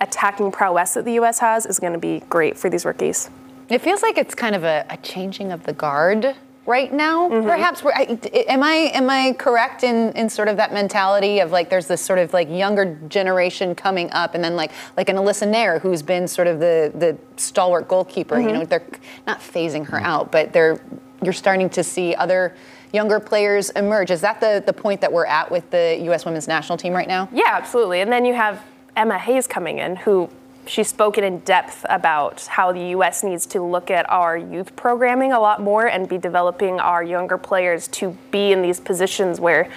attacking 0.00 0.52
prowess 0.52 0.94
that 0.94 1.04
the 1.04 1.14
U.S. 1.14 1.38
has 1.38 1.66
is 1.66 1.78
going 1.78 1.92
to 1.92 1.98
be 1.98 2.20
great 2.28 2.58
for 2.58 2.68
these 2.68 2.84
rookies. 2.84 3.30
It 3.68 3.80
feels 3.80 4.02
like 4.02 4.18
it's 4.18 4.34
kind 4.34 4.54
of 4.54 4.64
a, 4.64 4.84
a 4.90 4.96
changing 4.98 5.50
of 5.50 5.64
the 5.64 5.72
guard 5.72 6.36
right 6.66 6.92
now. 6.92 7.28
Perhaps 7.28 7.82
we're, 7.82 7.92
I, 7.92 8.18
am 8.48 8.62
I 8.62 8.74
am 8.94 9.08
I 9.08 9.34
correct 9.38 9.82
in, 9.84 10.12
in 10.12 10.28
sort 10.28 10.48
of 10.48 10.56
that 10.58 10.72
mentality 10.72 11.40
of 11.40 11.50
like 11.50 11.70
there's 11.70 11.86
this 11.86 12.00
sort 12.02 12.18
of 12.18 12.32
like 12.32 12.50
younger 12.50 12.96
generation 13.08 13.74
coming 13.74 14.10
up, 14.12 14.34
and 14.34 14.44
then 14.44 14.56
like 14.56 14.72
like 14.96 15.08
an 15.08 15.16
Alyssa 15.16 15.48
Naeher 15.50 15.80
who's 15.80 16.02
been 16.02 16.28
sort 16.28 16.46
of 16.48 16.60
the 16.60 16.92
the 16.94 17.16
stalwart 17.40 17.88
goalkeeper. 17.88 18.38
You 18.38 18.48
Mhm. 18.48 18.52
know, 18.52 18.64
they're 18.66 18.86
not 19.26 19.40
phasing 19.40 19.86
her 19.88 19.98
out, 20.00 20.30
but 20.30 20.52
they're 20.52 20.78
you're 21.24 21.32
starting 21.32 21.68
to 21.70 21.82
see 21.82 22.14
other 22.14 22.54
younger 22.92 23.18
players 23.18 23.70
emerge. 23.70 24.10
Is 24.10 24.20
that 24.20 24.40
the 24.40 24.62
the 24.64 24.72
point 24.72 25.00
that 25.00 25.12
we're 25.12 25.26
at 25.26 25.50
with 25.50 25.68
the 25.70 25.98
U.S. 26.04 26.24
Women's 26.24 26.48
National 26.48 26.78
Team 26.78 26.92
right 26.92 27.08
now? 27.08 27.28
Yeah, 27.32 27.50
absolutely. 27.50 28.00
And 28.00 28.12
then 28.12 28.24
you 28.24 28.34
have 28.34 28.62
Emma 28.96 29.18
Hayes 29.18 29.46
coming 29.46 29.78
in, 29.78 29.96
who 29.96 30.30
she's 30.66 30.88
spoken 30.88 31.24
in 31.24 31.40
depth 31.40 31.84
about 31.88 32.46
how 32.46 32.72
the 32.72 32.88
U.S. 32.90 33.22
needs 33.22 33.46
to 33.46 33.62
look 33.62 33.90
at 33.90 34.08
our 34.10 34.36
youth 34.36 34.74
programming 34.76 35.32
a 35.32 35.40
lot 35.40 35.60
more 35.60 35.86
and 35.86 36.08
be 36.08 36.18
developing 36.18 36.80
our 36.80 37.02
younger 37.02 37.38
players 37.38 37.88
to 37.88 38.16
be 38.30 38.52
in 38.52 38.62
these 38.62 38.80
positions 38.80 39.40
where 39.40 39.68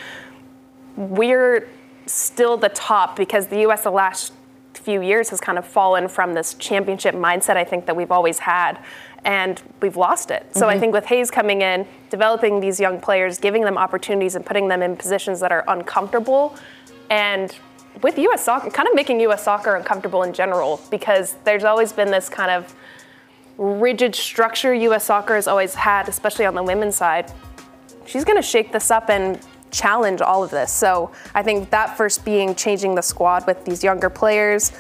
we're 0.96 1.68
still 2.06 2.58
the 2.58 2.70
top 2.70 3.16
because 3.16 3.48
the 3.48 3.62
U.S. 3.62 3.84
the 3.84 3.92
last 3.92 4.34
few 4.74 5.02
years 5.02 5.30
has 5.30 5.42
kind 5.42 5.58
of 5.58 5.66
fallen 5.66 6.08
from 6.08 6.34
this 6.34 6.54
championship 6.54 7.14
mindset 7.14 7.58
I 7.58 7.64
think 7.64 7.88
that 7.88 7.96
we've 7.96 8.12
always 8.12 8.40
had 8.40 8.80
and 9.26 9.62
we've 9.82 9.98
lost 9.98 10.32
it. 10.32 10.46
So 10.56 10.68
I 10.70 10.76
Mhm. 10.76 10.80
think 10.80 10.94
with 10.94 11.06
Hayes 11.06 11.30
coming 11.30 11.62
in, 11.62 11.86
developing 12.10 12.60
these 12.60 12.80
young 12.80 13.00
players, 13.00 13.40
giving 13.40 13.64
them 13.64 13.78
opportunities 13.78 14.36
and 14.36 14.46
putting 14.46 14.68
them 14.68 14.82
in 14.82 14.96
positions 14.96 15.40
that 15.40 15.52
are 15.52 15.64
uncomfortable 15.68 16.56
and 17.10 17.54
with 18.02 18.20
US 18.20 18.44
soccer, 18.44 18.70
kind 18.70 18.88
of 18.88 18.96
making 18.96 19.20
US 19.22 19.44
soccer 19.44 19.76
uncomfortable 19.76 20.24
in 20.24 20.34
general 20.34 20.80
because 20.92 21.36
there's 21.44 21.64
always 21.64 21.92
been 21.92 22.12
this 22.12 22.30
kind 22.30 22.52
of 22.52 22.74
rigid 23.58 24.14
structure 24.16 24.74
US 24.74 25.06
soccer 25.06 25.36
has 25.36 25.48
always 25.48 25.74
had, 25.76 26.08
especially 26.08 26.46
on 26.46 26.54
the 26.54 26.64
women's 26.64 26.96
side. 26.96 27.32
She's 28.06 28.24
going 28.24 28.38
to 28.38 28.48
shake 28.48 28.72
this 28.72 28.92
up 28.92 29.10
and 29.10 29.40
challenge 29.72 30.22
all 30.22 30.44
of 30.44 30.52
this. 30.52 30.72
So 30.72 31.12
I 31.34 31.44
think 31.44 31.70
that 31.72 31.98
first 31.98 32.24
being 32.24 32.56
changing 32.56 32.96
the 32.96 33.02
squad 33.02 33.46
with 33.48 33.66
these 33.66 33.84
younger 33.84 34.10
players, 34.10 34.72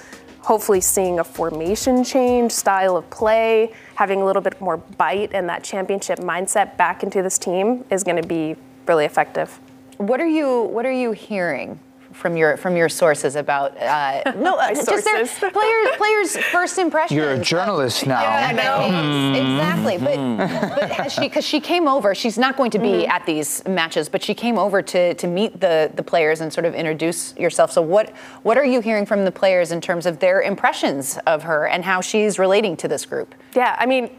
hopefully 0.41 0.80
seeing 0.80 1.19
a 1.19 1.23
formation 1.23 2.04
change, 2.04 2.52
style 2.52 2.95
of 2.95 3.10
play, 3.10 3.73
having 3.97 4.21
a 4.21 4.25
little 4.25 4.43
bit 4.43 4.62
more 4.62 4.77
bite 4.77 5.31
and 5.33 5.49
that 5.49 5.63
championship 5.63 6.19
mindset 6.19 6.77
back 6.77 7.01
into 7.01 7.23
this 7.23 7.39
team 7.39 7.83
is 7.89 8.03
going 8.03 8.21
to 8.21 8.27
be 8.27 8.55
really 8.86 9.05
effective. 9.05 9.60
What 9.97 10.21
are 10.21 10.27
you 10.27 10.62
What 10.62 10.86
are 10.86 10.91
you 10.91 11.13
hearing 11.13 11.79
from 12.17 12.36
your 12.36 12.58
from 12.58 12.75
your 12.75 12.89
sources 12.89 13.36
about? 13.36 13.77
Uh, 13.77 14.34
no, 14.38 14.56
uh, 14.58 14.69
just 14.69 14.86
their 14.88 15.01
sources. 15.01 15.38
players 15.53 15.88
players 15.97 16.38
first 16.38 16.77
impressions. 16.77 17.15
You're 17.15 17.32
a 17.32 17.38
journalist 17.39 18.06
now. 18.08 18.21
Yeah, 18.21 18.47
I 18.49 18.51
know. 18.51 18.89
Hmm. 18.89 19.36
Exactly. 19.36 19.97
But 19.97 20.75
but 20.75 20.91
has 20.91 21.13
she 21.13 21.21
because 21.21 21.45
she 21.45 21.60
came 21.60 21.88
over, 21.88 22.13
she's 22.15 22.38
not 22.38 22.58
going 22.58 22.71
to 22.71 22.80
be 22.80 22.88
Mm-hmm. 22.88 23.12
at 23.12 23.25
these 23.25 23.63
matches, 23.67 24.10
but 24.10 24.23
she 24.23 24.34
came 24.34 24.58
over 24.58 24.82
to 24.82 25.13
to 25.13 25.27
meet 25.27 25.60
the 25.62 25.91
the 25.93 26.03
players 26.03 26.41
and 26.41 26.51
sort 26.51 26.65
of 26.65 26.73
introduce 26.73 27.36
yourself. 27.38 27.71
So 27.71 27.82
what 27.82 28.10
what 28.43 28.58
are 28.58 28.65
you 28.65 28.82
hearing 28.82 29.06
from 29.06 29.23
the 29.25 29.32
players 29.32 29.71
in 29.71 29.80
terms 29.82 30.06
of 30.06 30.19
their 30.19 30.41
impressions 30.41 31.19
of 31.27 31.43
her 31.43 31.67
and 31.67 31.84
how 31.86 32.01
she's 32.01 32.39
relating 32.39 32.75
to 32.77 32.88
this 32.88 33.06
group? 33.06 33.36
Yeah, 33.56 33.75
I 33.80 33.86
mean, 33.86 34.10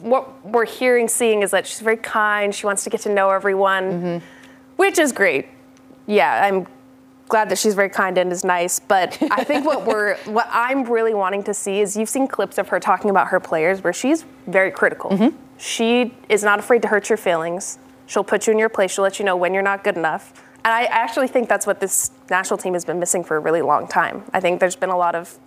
what 0.00 0.44
we're 0.44 0.66
hearing, 0.66 1.06
seeing 1.08 1.42
is 1.42 1.50
that 1.52 1.66
she's 1.66 1.80
very 1.80 1.96
kind. 1.96 2.54
She 2.54 2.66
wants 2.66 2.82
to 2.84 2.90
get 2.90 3.00
to 3.02 3.08
know 3.14 3.30
everyone, 3.30 4.20
which 4.76 4.98
is 4.98 5.12
great. 5.12 5.46
Yeah, 6.06 6.44
I'm 6.44 6.66
glad 7.28 7.48
that 7.48 7.58
she's 7.58 7.74
very 7.74 7.88
kind 7.88 8.18
and 8.18 8.30
is 8.32 8.44
nice. 8.44 8.78
But 8.78 9.16
I 9.30 9.44
think 9.44 9.64
what 9.64 9.84
we're, 9.86 10.16
what 10.24 10.48
I'm 10.50 10.84
really 10.84 11.14
wanting 11.14 11.42
to 11.44 11.54
see 11.54 11.80
is 11.80 11.96
you've 11.96 12.08
seen 12.08 12.26
clips 12.28 12.58
of 12.58 12.68
her 12.68 12.78
talking 12.80 13.10
about 13.10 13.28
her 13.28 13.40
players 13.40 13.82
where 13.82 13.92
she's 13.92 14.24
very 14.46 14.70
critical. 14.70 15.10
Mm-hmm. 15.10 15.36
She 15.56 16.14
is 16.28 16.42
not 16.42 16.58
afraid 16.58 16.82
to 16.82 16.88
hurt 16.88 17.08
your 17.08 17.16
feelings. 17.16 17.78
She'll 18.06 18.24
put 18.24 18.46
you 18.46 18.52
in 18.52 18.58
your 18.58 18.68
place. 18.68 18.92
She'll 18.92 19.04
let 19.04 19.18
you 19.18 19.24
know 19.24 19.36
when 19.36 19.54
you're 19.54 19.62
not 19.62 19.82
good 19.84 19.96
enough. 19.96 20.32
And 20.64 20.72
I 20.72 20.84
actually 20.84 21.28
think 21.28 21.48
that's 21.48 21.66
what 21.66 21.80
this 21.80 22.10
national 22.30 22.58
team 22.58 22.72
has 22.74 22.84
been 22.84 22.98
missing 22.98 23.22
for 23.22 23.36
a 23.36 23.40
really 23.40 23.62
long 23.62 23.86
time. 23.86 24.24
I 24.32 24.40
think 24.40 24.60
there's 24.60 24.76
been 24.76 24.90
a 24.90 24.96
lot 24.96 25.14
of 25.14 25.38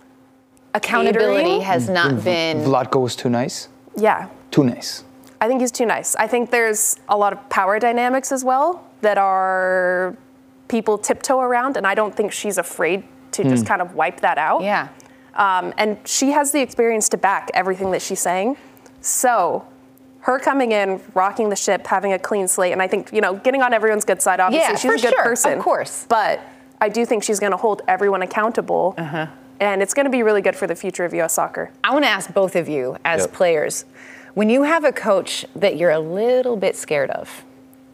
Accountability 0.74 1.42
catering. 1.44 1.60
has 1.62 1.88
not 1.88 2.12
V- 2.14 2.22
been. 2.24 2.58
Vlatko 2.58 3.00
was 3.00 3.16
too 3.16 3.28
nice. 3.30 3.68
Yeah, 3.96 4.28
Too 4.50 4.64
nice. 4.64 5.04
I 5.40 5.48
think 5.48 5.60
he's 5.60 5.70
too 5.72 5.86
nice. 5.86 6.14
I 6.16 6.26
think 6.26 6.50
there's 6.50 6.96
a 7.08 7.16
lot 7.16 7.32
of 7.32 7.48
power 7.48 7.78
dynamics 7.78 8.32
as 8.32 8.44
well 8.44 8.84
that 9.02 9.18
are 9.18 10.16
people 10.68 10.98
tiptoe 10.98 11.40
around, 11.40 11.76
and 11.76 11.86
I 11.86 11.94
don't 11.94 12.14
think 12.14 12.32
she's 12.32 12.58
afraid 12.58 13.04
to 13.32 13.42
just 13.44 13.64
Hmm. 13.64 13.68
kind 13.68 13.82
of 13.82 13.94
wipe 13.94 14.20
that 14.20 14.38
out. 14.38 14.62
Yeah. 14.62 14.88
Um, 15.34 15.72
and 15.78 15.98
she 16.04 16.30
has 16.32 16.50
the 16.52 16.60
experience 16.60 17.08
to 17.10 17.16
back 17.16 17.50
everything 17.54 17.90
that 17.92 18.02
she's 18.02 18.20
saying. 18.20 18.56
So 19.00 19.64
her 20.20 20.38
coming 20.38 20.72
in, 20.72 21.00
rocking 21.14 21.48
the 21.48 21.56
ship, 21.56 21.86
having 21.86 22.12
a 22.12 22.18
clean 22.18 22.48
slate, 22.48 22.72
and 22.72 22.82
I 22.82 22.88
think 22.88 23.12
you 23.12 23.20
know 23.20 23.34
getting 23.34 23.62
on 23.62 23.72
everyone's 23.72 24.04
good 24.04 24.20
side. 24.20 24.40
Obviously, 24.40 24.64
Yeah, 24.72 24.76
she's 24.76 24.82
for 24.90 24.94
a 24.94 24.98
good 25.00 25.14
sure, 25.42 25.52
of 25.54 25.62
course. 25.62 26.06
But 26.08 26.40
I 26.80 26.88
do 26.88 27.04
think 27.06 27.22
she's 27.24 27.40
going 27.40 27.52
to 27.52 27.56
hold 27.56 27.82
everyone 27.88 28.22
accountable, 28.22 28.94
Uh-huh. 28.98 29.26
and 29.60 29.82
it's 29.82 29.94
going 29.94 30.04
to 30.06 30.10
be 30.10 30.22
really 30.22 30.42
good 30.42 30.56
for 30.56 30.66
the 30.66 30.74
future 30.76 31.04
of 31.04 31.14
U.S. 31.14 31.32
soccer. 31.34 31.70
I 31.84 31.92
want 31.92 32.04
to 32.04 32.10
ask 32.10 32.32
both 32.32 32.56
of 32.56 32.68
you 32.68 32.96
as 33.04 33.22
Yep. 33.22 33.32
players, 33.32 33.84
when 34.34 34.48
you 34.50 34.62
have 34.64 34.84
a 34.84 34.92
coach 34.92 35.44
that 35.56 35.76
you're 35.76 35.90
a 35.90 35.98
little 36.00 36.56
bit 36.56 36.76
scared 36.76 37.10
of, 37.10 37.44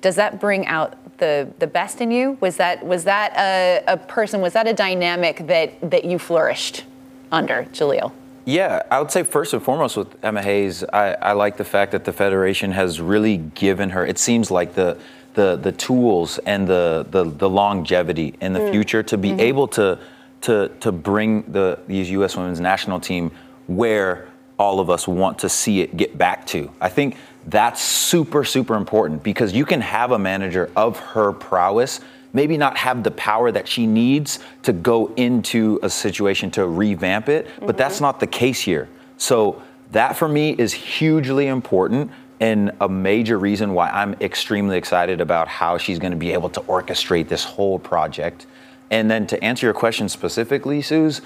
does 0.05 0.17
that 0.17 0.39
bring 0.39 0.67
out 0.67 0.91
the 1.17 1.49
the 1.59 1.67
best 1.67 2.01
in 2.03 2.11
you? 2.11 2.37
Was 2.41 2.57
that 2.59 2.85
was 2.85 3.05
that 3.05 3.33
a, 3.39 3.83
a 3.95 3.97
person? 3.97 4.43
Was 4.43 4.53
that 4.53 4.67
a 4.67 4.75
dynamic 4.75 5.47
that 5.47 5.69
that 5.91 6.05
you 6.05 6.19
flourished 6.19 6.85
under, 7.33 7.65
Jaleel? 7.73 8.13
Yeah, 8.45 8.83
I 8.91 9.01
would 9.01 9.11
say 9.11 9.23
first 9.23 9.55
and 9.55 9.63
foremost 9.63 9.97
with 9.97 10.23
Emma 10.23 10.43
Hayes, 10.43 10.85
I, 10.93 11.15
I 11.15 11.33
like 11.33 11.57
the 11.57 11.65
fact 11.65 11.93
that 11.93 12.05
the 12.05 12.13
federation 12.13 12.73
has 12.73 13.01
really 13.01 13.39
given 13.39 13.89
her. 13.91 14.05
It 14.05 14.19
seems 14.19 14.51
like 14.51 14.75
the 14.75 14.99
the 15.33 15.57
the 15.57 15.73
tools 15.73 16.39
and 16.45 16.69
the 16.69 17.07
the, 17.11 17.25
the 17.25 17.49
longevity 17.49 18.35
in 18.43 18.53
the 18.53 18.61
Mm. 18.61 18.71
future 18.73 19.03
to 19.05 19.17
be 19.17 19.31
Mhm. 19.31 19.41
able 19.41 19.69
to 19.69 19.99
to 20.43 20.69
to 20.81 20.93
bring 20.93 21.31
the 21.51 21.79
these 21.89 22.11
U.S. 22.19 22.37
Women's 22.37 22.61
National 22.61 23.01
Team 23.01 23.31
where 23.67 24.27
all 24.59 24.79
of 24.79 24.89
us 24.91 25.09
want 25.09 25.39
to 25.39 25.49
see 25.49 25.81
it 25.81 25.97
get 25.97 26.19
back 26.19 26.47
to. 26.47 26.71
I 26.81 26.91
think 26.91 27.17
that's 27.47 27.83
super 27.83 28.45
super 28.45 28.75
important 28.75 29.23
because 29.23 29.53
you 29.53 29.65
can 29.65 29.81
have 29.81 30.13
a 30.13 30.19
manager 30.19 30.71
of 30.77 30.99
her 30.99 31.33
prowess 31.33 32.01
maybe 32.35 32.59
not 32.59 32.77
have 32.77 33.03
the 33.03 33.11
power 33.13 33.51
that 33.51 33.67
she 33.67 33.87
needs 33.87 34.41
to 34.63 34.73
go 34.75 35.15
into 35.15 35.79
a 35.83 35.89
situation 35.89 36.51
to 36.51 36.67
revamp 36.67 37.31
it, 37.31 37.49
but 37.61 37.79
that's 37.79 37.95
mm-hmm. 37.95 38.05
not 38.05 38.21
the 38.21 38.27
case 38.27 38.61
here. 38.61 38.89
So 39.17 39.63
that 39.93 40.17
for 40.17 40.29
me 40.29 40.51
is 40.51 40.75
hugely 40.75 41.47
important 41.47 42.11
and 42.41 42.73
a 42.81 42.89
major 42.89 43.39
reason 43.39 43.73
why 43.73 43.89
I'm 43.89 44.15
extremely 44.15 44.77
excited 44.77 45.21
about 45.21 45.47
how 45.47 45.79
she's 45.79 46.01
going 46.01 46.11
to 46.11 46.19
be 46.19 46.33
able 46.33 46.51
to 46.51 46.61
orchestrate 46.63 47.29
this 47.29 47.45
whole 47.45 47.79
project. 47.79 48.47
And 48.91 49.09
then 49.09 49.27
to 49.29 49.43
answer 49.43 49.67
your 49.67 49.73
question 49.73 50.09
specifically, 50.09 50.83
Suze, 50.83 51.23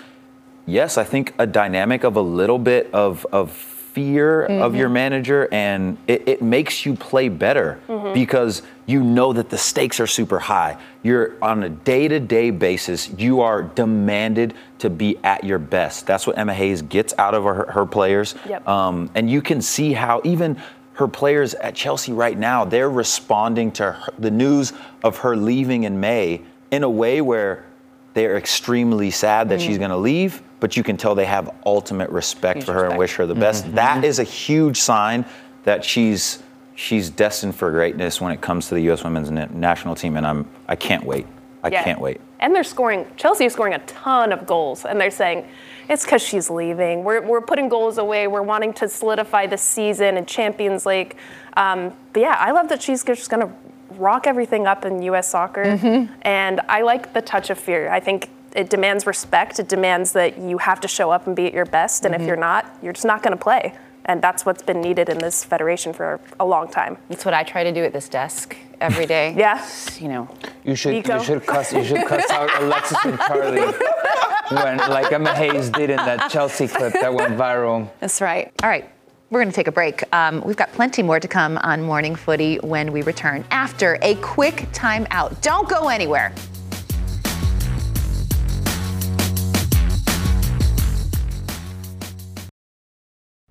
yes, 0.67 0.99
I 0.99 1.05
think 1.05 1.35
a 1.39 1.47
dynamic 1.47 2.05
of 2.05 2.15
a 2.17 2.21
little 2.21 2.59
bit 2.59 2.93
of, 2.93 3.27
of 3.33 3.53
fear 4.03 4.45
of 4.45 4.73
Mhm. 4.73 4.79
your 4.79 4.89
manager 4.89 5.49
and 5.51 5.97
it, 6.07 6.23
it 6.27 6.43
makes 6.43 6.87
you 6.87 6.95
play 6.95 7.29
better 7.29 7.79
Mhm. 7.89 8.15
because 8.15 8.63
you 8.87 9.03
know 9.03 9.33
that 9.33 9.51
the 9.51 9.59
stakes 9.59 9.99
are 10.01 10.07
super 10.07 10.39
high. 10.39 10.77
You're 11.03 11.33
on 11.43 11.63
a 11.65 11.69
day-to-day 11.69 12.51
basis, 12.53 13.11
you 13.19 13.41
are 13.41 13.63
demanded 13.63 14.55
to 14.79 14.89
be 14.89 15.19
at 15.25 15.43
your 15.45 15.59
best. 15.59 16.07
That's 16.07 16.27
what 16.27 16.39
Emma 16.39 16.55
Hayes 16.55 16.83
gets 16.83 17.13
out 17.19 17.35
of 17.35 17.43
her, 17.45 17.67
her 17.73 17.85
players. 17.87 18.35
Yep. 18.49 18.69
Um, 18.69 19.11
and 19.17 19.29
you 19.29 19.43
can 19.43 19.61
see 19.61 19.93
how 19.95 20.21
even 20.25 20.57
her 20.95 21.09
players 21.09 21.55
at 21.55 21.75
Chelsea 21.75 22.13
right 22.13 22.39
now, 22.39 22.65
they're 22.65 22.91
responding 22.91 23.71
to 23.73 23.83
her, 23.93 24.13
the 24.19 24.31
news 24.31 24.73
of 25.03 25.19
her 25.19 25.37
leaving 25.37 25.83
in 25.85 25.99
May 26.01 26.41
in 26.71 26.83
a 26.85 26.91
way 26.91 27.21
where 27.21 27.65
they're 28.15 28.37
extremely 28.37 29.11
sad 29.11 29.49
that 29.49 29.61
she's 29.61 29.77
Mhm. 29.77 29.81
going 29.81 29.91
to 29.91 29.97
leave, 29.97 30.43
but 30.61 30.77
you 30.77 30.83
can 30.83 30.97
tell 30.97 31.15
they 31.15 31.25
have 31.25 31.55
ultimate 31.67 32.11
respect 32.11 32.59
Huge 32.59 32.67
for 32.67 32.73
her 32.73 32.87
and 32.87 32.99
wish 32.99 33.15
her 33.17 33.27
the 33.27 33.35
best. 33.35 33.73
That 33.75 34.05
is 34.05 34.19
a 34.19 34.25
huge 34.25 34.81
sign 34.81 35.25
that 35.65 35.85
she's 35.85 36.43
she's 36.75 37.11
destined 37.11 37.55
for 37.57 37.71
greatness 37.73 38.21
when 38.21 38.33
it 38.33 38.41
comes 38.41 38.69
to 38.69 38.75
the 38.75 38.83
U.S. 38.83 39.03
Women's 39.05 39.31
na- 39.31 39.47
National 39.53 39.95
Team, 39.95 40.17
and 40.17 40.27
I'm 40.27 40.49
I 40.69 40.77
can't 40.77 41.05
wait. 41.05 41.27
I 41.63 41.69
Yeah. 41.69 41.83
can't 41.83 42.01
wait. 42.01 42.21
And 42.41 42.55
they're 42.55 42.63
scoring, 42.63 43.05
Chelsea 43.17 43.47
is 43.47 43.53
scoring 43.53 43.75
a 43.75 43.81
ton 43.81 44.33
of 44.33 44.47
goals. 44.47 44.85
And 44.85 45.01
they're 45.01 45.11
saying, 45.11 45.45
it's 45.89 46.05
because 46.05 46.23
she's 46.23 46.49
leaving. 46.49 47.03
We're, 47.03 47.21
we're 47.21 47.41
putting 47.41 47.69
goals 47.69 47.99
away. 47.99 48.29
We're 48.29 48.43
wanting 48.43 48.73
to 48.75 48.89
solidify 48.89 49.47
the 49.49 49.59
season 49.59 50.17
and 50.17 50.27
Champions 50.29 50.87
League. 50.87 51.17
Um, 51.57 51.93
but 52.13 52.21
yeah, 52.21 52.37
I 52.39 52.53
love 52.53 52.69
that 52.69 52.81
she's 52.81 53.03
just 53.03 53.29
going 53.29 53.45
to 53.49 53.53
rock 53.97 54.29
everything 54.29 54.69
up 54.69 54.85
in 54.85 55.03
U.S. 55.03 55.29
soccer. 55.29 55.65
Mm-hmm. 55.65 56.13
And 56.23 56.61
I 56.69 56.83
like 56.83 57.13
the 57.13 57.23
touch 57.23 57.51
of 57.51 57.59
fear. 57.59 57.91
I 57.91 57.99
think 57.99 58.31
it 58.55 58.71
demands 58.71 59.07
respect. 59.07 59.59
It 59.59 59.69
demands 59.69 60.13
that 60.13 60.39
you 60.39 60.59
have 60.59 60.81
to 60.81 60.89
show 60.89 61.11
up 61.11 61.27
and 61.27 61.35
be 61.37 61.47
at 61.47 61.53
your 61.55 61.67
best. 61.67 62.05
And 62.05 62.15
Mhm. 62.15 62.21
if 62.21 62.27
you're 62.27 62.37
not, 62.37 62.67
you're 62.83 62.93
just 62.93 63.07
not 63.07 63.23
going 63.23 63.37
to 63.37 63.43
play. 63.43 63.75
And 64.05 64.23
that's 64.23 64.47
what's 64.47 64.63
been 64.63 64.81
needed 64.81 65.09
in 65.11 65.19
this 65.19 65.45
federation 65.45 65.93
for 65.93 66.19
a 66.41 66.45
long 66.47 66.69
time. 66.69 66.97
That's 67.11 67.25
what 67.27 67.35
I 67.35 67.43
try 67.43 67.63
to 67.65 67.73
do 67.73 67.85
at 67.85 67.93
this 67.93 68.09
desk 68.09 68.57
every 68.81 69.05
day. 69.05 69.35
yeah. 69.37 69.63
You 69.99 70.09
know. 70.09 70.29
You 70.65 70.75
should 70.75 70.93
Nico? 70.95 71.19
you 71.19 71.25
should 71.25 71.47
cuss 71.47 71.73
you 71.73 71.85
should 71.85 72.07
cuss 72.07 72.31
out 72.31 72.49
Alexis 72.63 72.99
and 73.05 73.19
Charlie 73.21 73.73
when 74.51 74.79
like 74.79 75.13
Emma 75.13 75.35
Hayes 75.35 75.69
did 75.71 75.91
in 75.91 75.97
that 75.97 76.31
Chelsea 76.31 76.67
clip 76.69 76.95
that 76.95 77.13
went 77.13 77.37
viral. 77.37 77.89
That's 78.01 78.21
right. 78.23 78.51
All 78.63 78.69
right. 78.71 78.89
We're 79.31 79.41
going 79.41 79.51
to 79.51 79.55
take 79.57 79.69
a 79.69 79.73
break. 79.73 80.03
Um, 80.15 80.43
we've 80.47 80.57
got 80.57 80.73
plenty 80.73 81.03
more 81.03 81.21
to 81.21 81.29
come 81.29 81.59
on 81.59 81.83
Morning 81.83 82.15
Footy 82.17 82.57
when 82.63 82.93
we 82.93 83.03
return 83.03 83.45
after 83.51 83.99
a 84.01 84.15
quick 84.17 84.69
timeout. 84.73 85.39
Don't 85.43 85.69
go 85.69 85.89
anywhere. 85.89 86.33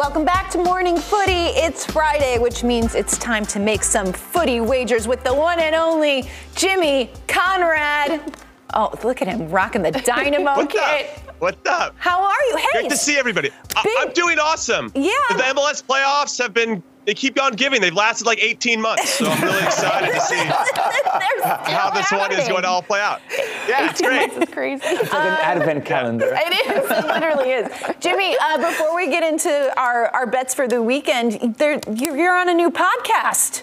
Welcome 0.00 0.24
back 0.24 0.48
to 0.52 0.58
Morning 0.64 0.96
Footy. 0.96 1.48
It's 1.60 1.84
Friday, 1.84 2.38
which 2.38 2.64
means 2.64 2.94
it's 2.94 3.18
time 3.18 3.44
to 3.44 3.58
make 3.60 3.82
some 3.82 4.14
footy 4.14 4.58
wagers 4.58 5.06
with 5.06 5.22
the 5.24 5.34
one 5.34 5.60
and 5.60 5.74
only 5.74 6.26
Jimmy 6.54 7.10
Conrad. 7.28 8.34
Oh, 8.72 8.94
look 9.04 9.20
at 9.20 9.28
him 9.28 9.50
rocking 9.50 9.82
the 9.82 9.90
dynamo 10.06 10.56
What's 10.56 10.74
up? 10.74 10.96
kit. 10.96 11.20
What's 11.38 11.68
up? 11.68 11.94
How 11.98 12.22
are 12.24 12.42
you? 12.48 12.56
Hey, 12.56 12.66
Great 12.80 12.90
to 12.92 12.96
see 12.96 13.18
everybody. 13.18 13.50
I- 13.76 13.96
I'm 14.00 14.14
doing 14.14 14.38
awesome. 14.38 14.90
Yeah. 14.94 15.10
The 15.28 15.42
MLS 15.54 15.84
playoffs 15.84 16.38
have 16.38 16.54
been, 16.54 16.82
they 17.06 17.14
keep 17.14 17.40
on 17.40 17.54
giving. 17.54 17.80
They've 17.80 17.94
lasted 17.94 18.26
like 18.26 18.38
18 18.42 18.80
months. 18.80 19.08
So 19.10 19.26
I'm 19.26 19.42
really 19.42 19.62
excited 19.64 20.12
to 20.12 20.20
see 20.20 20.36
how 21.42 21.90
this 21.90 22.10
one 22.12 22.32
is 22.32 22.46
going 22.48 22.62
to 22.62 22.68
all 22.68 22.82
play 22.82 23.00
out. 23.00 23.20
Yeah, 23.68 23.90
it's 23.90 24.00
great. 24.00 24.30
It's 24.32 24.52
crazy. 24.52 24.82
It's 24.84 25.12
like 25.12 25.24
an 25.24 25.38
advent 25.60 25.84
calendar. 25.84 26.26
It 26.42 26.76
is. 26.76 26.90
It 26.90 27.06
literally 27.06 27.50
is. 27.50 27.68
Jimmy, 28.00 28.36
uh, 28.40 28.58
before 28.70 28.94
we 28.94 29.06
get 29.08 29.22
into 29.22 29.72
our, 29.78 30.08
our 30.08 30.26
bets 30.26 30.54
for 30.54 30.66
the 30.68 30.82
weekend, 30.82 31.54
there, 31.56 31.80
you- 31.94 32.16
you're 32.16 32.36
on 32.36 32.48
a 32.48 32.54
new 32.54 32.70
podcast 32.70 33.62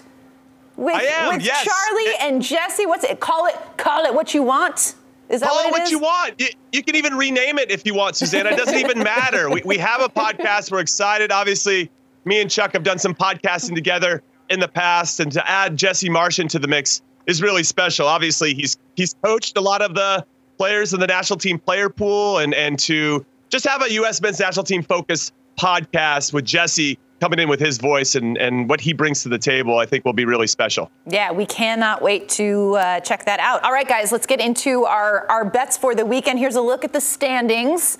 with, 0.76 0.94
I 0.94 1.02
am, 1.04 1.34
with 1.34 1.44
yes. 1.44 1.64
Charlie 1.64 2.12
and 2.20 2.42
Jesse. 2.42 2.86
What's 2.86 3.04
it? 3.04 3.20
Call 3.20 3.46
it. 3.46 3.56
Call 3.76 4.04
it 4.04 4.14
what 4.14 4.32
you 4.34 4.42
want. 4.42 4.94
Is 5.28 5.40
that 5.40 5.48
Call 5.50 5.56
what 5.56 5.64
it 5.66 5.68
it 5.68 5.72
what 5.72 5.82
is? 5.82 5.90
you 5.90 5.98
want. 5.98 6.40
You, 6.40 6.46
you 6.72 6.82
can 6.82 6.96
even 6.96 7.14
rename 7.14 7.58
it 7.58 7.70
if 7.70 7.84
you 7.84 7.94
want, 7.94 8.16
Susannah. 8.16 8.50
It 8.50 8.56
doesn't 8.56 8.78
even 8.78 8.98
matter. 9.00 9.50
We, 9.50 9.60
we 9.64 9.76
have 9.78 10.00
a 10.00 10.08
podcast. 10.08 10.70
We're 10.72 10.80
excited. 10.80 11.30
Obviously, 11.30 11.90
me 12.24 12.40
and 12.40 12.50
Chuck 12.50 12.72
have 12.72 12.82
done 12.82 12.98
some 12.98 13.14
podcasting 13.14 13.74
together 13.74 14.22
in 14.48 14.60
the 14.60 14.68
past, 14.68 15.20
and 15.20 15.30
to 15.32 15.50
add 15.50 15.76
Jesse 15.76 16.08
Marsch 16.08 16.46
to 16.48 16.58
the 16.58 16.68
mix 16.68 17.02
is 17.26 17.42
really 17.42 17.62
special. 17.62 18.06
Obviously, 18.06 18.54
he's 18.54 18.76
he's 18.96 19.14
coached 19.22 19.56
a 19.56 19.60
lot 19.60 19.82
of 19.82 19.94
the 19.94 20.24
players 20.56 20.92
in 20.92 21.00
the 21.00 21.06
national 21.06 21.38
team 21.38 21.58
player 21.58 21.88
pool, 21.88 22.38
and 22.38 22.54
and 22.54 22.78
to 22.80 23.24
just 23.48 23.66
have 23.66 23.82
a 23.82 23.92
U.S. 23.92 24.20
men's 24.20 24.40
national 24.40 24.64
team 24.64 24.82
focused 24.82 25.32
podcast 25.58 26.32
with 26.32 26.44
Jesse 26.44 26.98
coming 27.20 27.40
in 27.40 27.48
with 27.48 27.60
his 27.60 27.78
voice 27.78 28.14
and 28.14 28.36
and 28.38 28.68
what 28.68 28.80
he 28.80 28.92
brings 28.92 29.22
to 29.22 29.28
the 29.28 29.38
table, 29.38 29.78
I 29.78 29.86
think 29.86 30.04
will 30.04 30.12
be 30.12 30.24
really 30.24 30.46
special. 30.46 30.90
Yeah, 31.06 31.32
we 31.32 31.46
cannot 31.46 32.02
wait 32.02 32.28
to 32.30 32.76
uh, 32.76 33.00
check 33.00 33.24
that 33.26 33.40
out. 33.40 33.62
All 33.64 33.72
right, 33.72 33.88
guys, 33.88 34.12
let's 34.12 34.26
get 34.26 34.40
into 34.40 34.84
our, 34.84 35.26
our 35.28 35.44
bets 35.44 35.76
for 35.76 35.94
the 35.94 36.06
weekend. 36.06 36.38
Here's 36.38 36.56
a 36.56 36.60
look 36.60 36.84
at 36.84 36.92
the 36.92 37.00
standings. 37.00 37.98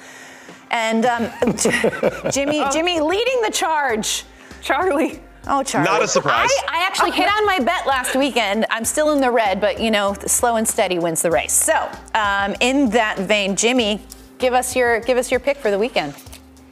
And 0.70 1.06
um, 1.06 1.30
Jimmy, 2.30 2.64
Jimmy 2.72 3.00
leading 3.00 3.40
the 3.42 3.50
charge. 3.52 4.24
Charlie. 4.62 5.20
Oh, 5.46 5.62
Charlie. 5.62 5.86
Not 5.86 6.02
a 6.02 6.08
surprise. 6.08 6.50
I, 6.68 6.80
I 6.80 6.86
actually 6.86 7.12
hit 7.12 7.26
on 7.26 7.46
my 7.46 7.58
bet 7.58 7.86
last 7.86 8.14
weekend. 8.14 8.66
I'm 8.70 8.84
still 8.84 9.12
in 9.12 9.20
the 9.20 9.30
red, 9.30 9.60
but 9.60 9.80
you 9.80 9.90
know, 9.90 10.14
slow 10.26 10.56
and 10.56 10.68
steady 10.68 10.98
wins 10.98 11.22
the 11.22 11.30
race. 11.30 11.52
So, 11.52 11.90
um, 12.14 12.54
in 12.60 12.90
that 12.90 13.18
vein, 13.18 13.56
Jimmy, 13.56 14.02
give 14.38 14.52
us 14.52 14.76
your 14.76 15.00
give 15.00 15.16
us 15.16 15.30
your 15.30 15.40
pick 15.40 15.56
for 15.56 15.70
the 15.70 15.78
weekend. 15.78 16.14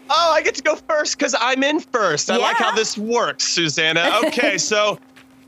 Oh, 0.09 0.33
I 0.33 0.43
get 0.43 0.55
to 0.57 0.63
go 0.63 0.77
first 0.77 1.19
because 1.19 1.35
I'm 1.39 1.63
in 1.65 1.81
first. 1.81 2.31
I 2.31 2.37
like 2.37 2.57
how 2.57 2.75
this 2.75 2.97
works, 2.97 3.45
Susannah. 3.45 4.21
Okay, 4.27 4.59
so 4.59 4.99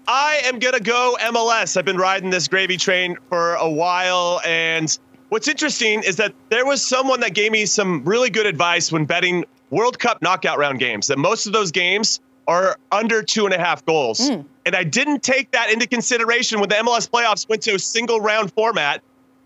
I 0.07 0.41
am 0.45 0.59
going 0.59 0.75
to 0.75 0.81
go 0.81 1.17
MLS. 1.21 1.77
I've 1.77 1.85
been 1.85 1.99
riding 1.99 2.31
this 2.31 2.49
gravy 2.49 2.77
train 2.77 3.17
for 3.29 3.55
a 3.55 3.69
while, 3.69 4.41
and 4.45 4.99
what's 5.29 5.49
interesting 5.49 6.03
is 6.03 6.17
that 6.17 6.33
there 6.49 6.67
was 6.67 6.85
someone 6.85 7.21
that 7.21 7.35
gave 7.35 7.53
me 7.53 7.67
some 7.67 8.05
really 8.05 8.31
good 8.31 8.47
advice 8.47 8.91
when 8.93 9.05
betting 9.05 9.45
World 9.71 9.99
Cup 9.99 10.23
knockout 10.23 10.59
round 10.59 10.79
games. 10.79 11.07
That 11.09 11.19
most 11.19 11.47
of 11.47 11.53
those 11.53 11.71
games 11.71 12.21
are 12.47 12.79
under 12.93 13.23
two 13.23 13.45
and 13.45 13.55
a 13.55 13.59
half 13.59 13.85
goals, 13.85 14.31
Mm. 14.31 14.45
and 14.65 14.75
I 14.75 14.83
didn't 14.85 15.23
take 15.23 15.51
that 15.51 15.71
into 15.71 15.87
consideration 15.87 16.61
when 16.61 16.69
the 16.71 16.77
MLS 16.77 17.07
playoffs 17.09 17.47
went 17.49 17.63
to 17.63 17.75
a 17.75 17.79
single 17.79 18.21
round 18.21 18.53
format. 18.55 19.03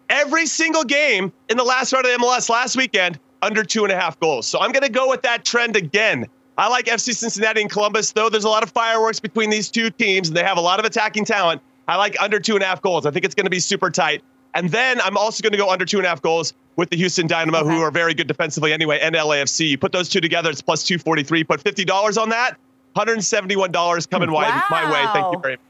Every 0.09 0.47
single 0.47 0.85
game 0.85 1.33
in 1.49 1.57
the 1.57 1.65
last 1.65 1.93
round 1.93 2.07
of 2.07 2.13
the 2.13 2.19
MLS 2.19 2.49
last 2.49 2.77
weekend 2.77 3.19
under 3.41 3.65
two 3.65 3.83
and 3.83 3.93
a 3.93 3.99
half 3.99 4.21
goals. 4.21 4.47
So 4.47 4.61
I'm 4.61 4.71
going 4.71 4.85
to 4.85 4.91
go 4.93 5.09
with 5.09 5.23
that 5.23 5.45
trend 5.45 5.75
again. 5.75 6.27
I 6.59 6.69
like 6.69 6.85
FC 6.87 7.13
Cincinnati 7.15 7.63
and 7.63 7.71
Columbus, 7.71 8.13
though 8.13 8.29
there's 8.29 8.45
a 8.45 8.49
lot 8.49 8.63
of 8.63 8.71
fireworks 8.71 9.19
between 9.19 9.51
these 9.51 9.69
two 9.71 9.91
teams 9.91 10.29
and 10.29 10.37
they 10.37 10.45
have 10.45 10.59
a 10.59 10.61
lot 10.61 10.79
of 10.79 10.85
attacking 10.85 11.25
talent. 11.25 11.61
I 11.89 11.97
like 11.97 12.15
under 12.21 12.39
two 12.39 12.55
and 12.55 12.63
a 12.63 12.67
half 12.67 12.81
goals. 12.83 13.05
I 13.07 13.11
think 13.11 13.25
it's 13.25 13.35
going 13.35 13.47
to 13.47 13.51
be 13.51 13.59
super 13.59 13.91
tight. 13.91 14.23
And 14.55 14.71
then 14.71 15.01
I'm 15.01 15.17
also 15.17 15.43
going 15.43 15.53
to 15.53 15.59
go 15.59 15.71
under 15.71 15.85
two 15.85 15.99
and 15.99 16.07
a 16.07 16.09
half 16.09 16.21
goals 16.23 16.55
with 16.77 16.91
the 16.91 16.97
Houston 16.97 17.27
Dynamo, 17.27 17.65
who 17.65 17.81
are 17.83 17.91
very 17.91 18.15
good 18.15 18.27
defensively 18.27 18.73
anyway, 18.73 18.99
and 19.01 19.15
LAFC. 19.15 19.69
You 19.69 19.79
put 19.79 19.93
those 19.93 20.09
two 20.09 20.21
together, 20.21 20.51
it's 20.51 20.63
plus 20.63 20.85
243. 20.85 21.45
Put 21.45 21.63
$50 21.63 22.21
on 22.21 22.29
that, 22.31 22.57
$171 22.97 24.11
coming 24.11 24.31
wide 24.31 24.63
my 24.71 24.91
way. 24.91 25.07
Thank 25.13 25.35
you 25.35 25.41
very 25.41 25.55
much. 25.55 25.61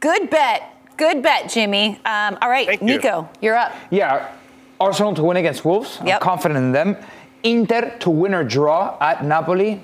Good 0.00 0.30
bet. 0.30 0.72
Good 0.96 1.22
bet, 1.22 1.50
Jimmy. 1.50 2.00
Um, 2.04 2.38
all 2.40 2.48
right, 2.48 2.80
you. 2.80 2.86
Nico, 2.86 3.28
you. 3.40 3.50
are 3.50 3.56
up. 3.56 3.74
Yeah, 3.90 4.32
Arsenal 4.80 5.14
to 5.14 5.22
win 5.22 5.36
against 5.36 5.64
Wolves. 5.64 5.98
I'm 6.00 6.20
confident 6.20 6.58
in 6.58 6.72
them. 6.72 6.96
Inter 7.42 7.96
to 8.00 8.10
win 8.10 8.34
or 8.34 8.44
draw 8.44 8.96
at 9.00 9.24
Napoli. 9.24 9.82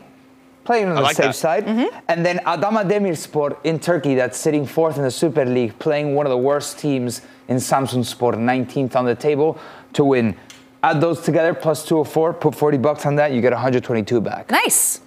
Playing 0.65 0.87
on 0.87 0.93
I 0.93 0.95
the 0.95 1.01
like 1.03 1.17
safe 1.17 1.27
that. 1.27 1.35
side. 1.35 1.69
And 2.09 2.25
then 2.25 2.39
Adana 2.47 2.85
Demirspor 2.85 3.59
in 3.65 3.81
Turkey 3.81 4.15
that's 4.15 4.39
sitting 4.39 4.65
fourth 4.65 4.97
in 4.97 5.03
the 5.03 5.11
Super 5.11 5.45
League, 5.45 5.77
playing 5.81 6.15
one 6.15 6.25
of 6.25 6.31
the 6.31 6.39
worst 6.39 6.79
teams 6.79 7.21
in 7.49 7.57
Samsunspor, 7.57 8.35
19th 8.35 8.97
on 8.97 9.05
the 9.05 9.15
table 9.15 9.59
to 9.95 10.05
win. 10.05 10.37
Add 10.83 11.01
those 11.01 11.21
together, 11.21 11.55
plus 11.55 11.85
204, 11.87 12.35
put 12.35 12.55
40 12.55 12.79
bucks 12.79 13.07
on 13.07 13.17
that, 13.17 13.33
you 13.33 13.41
get 13.41 13.53
122 13.53 14.21
back. 14.21 14.51
Nice. 14.51 15.01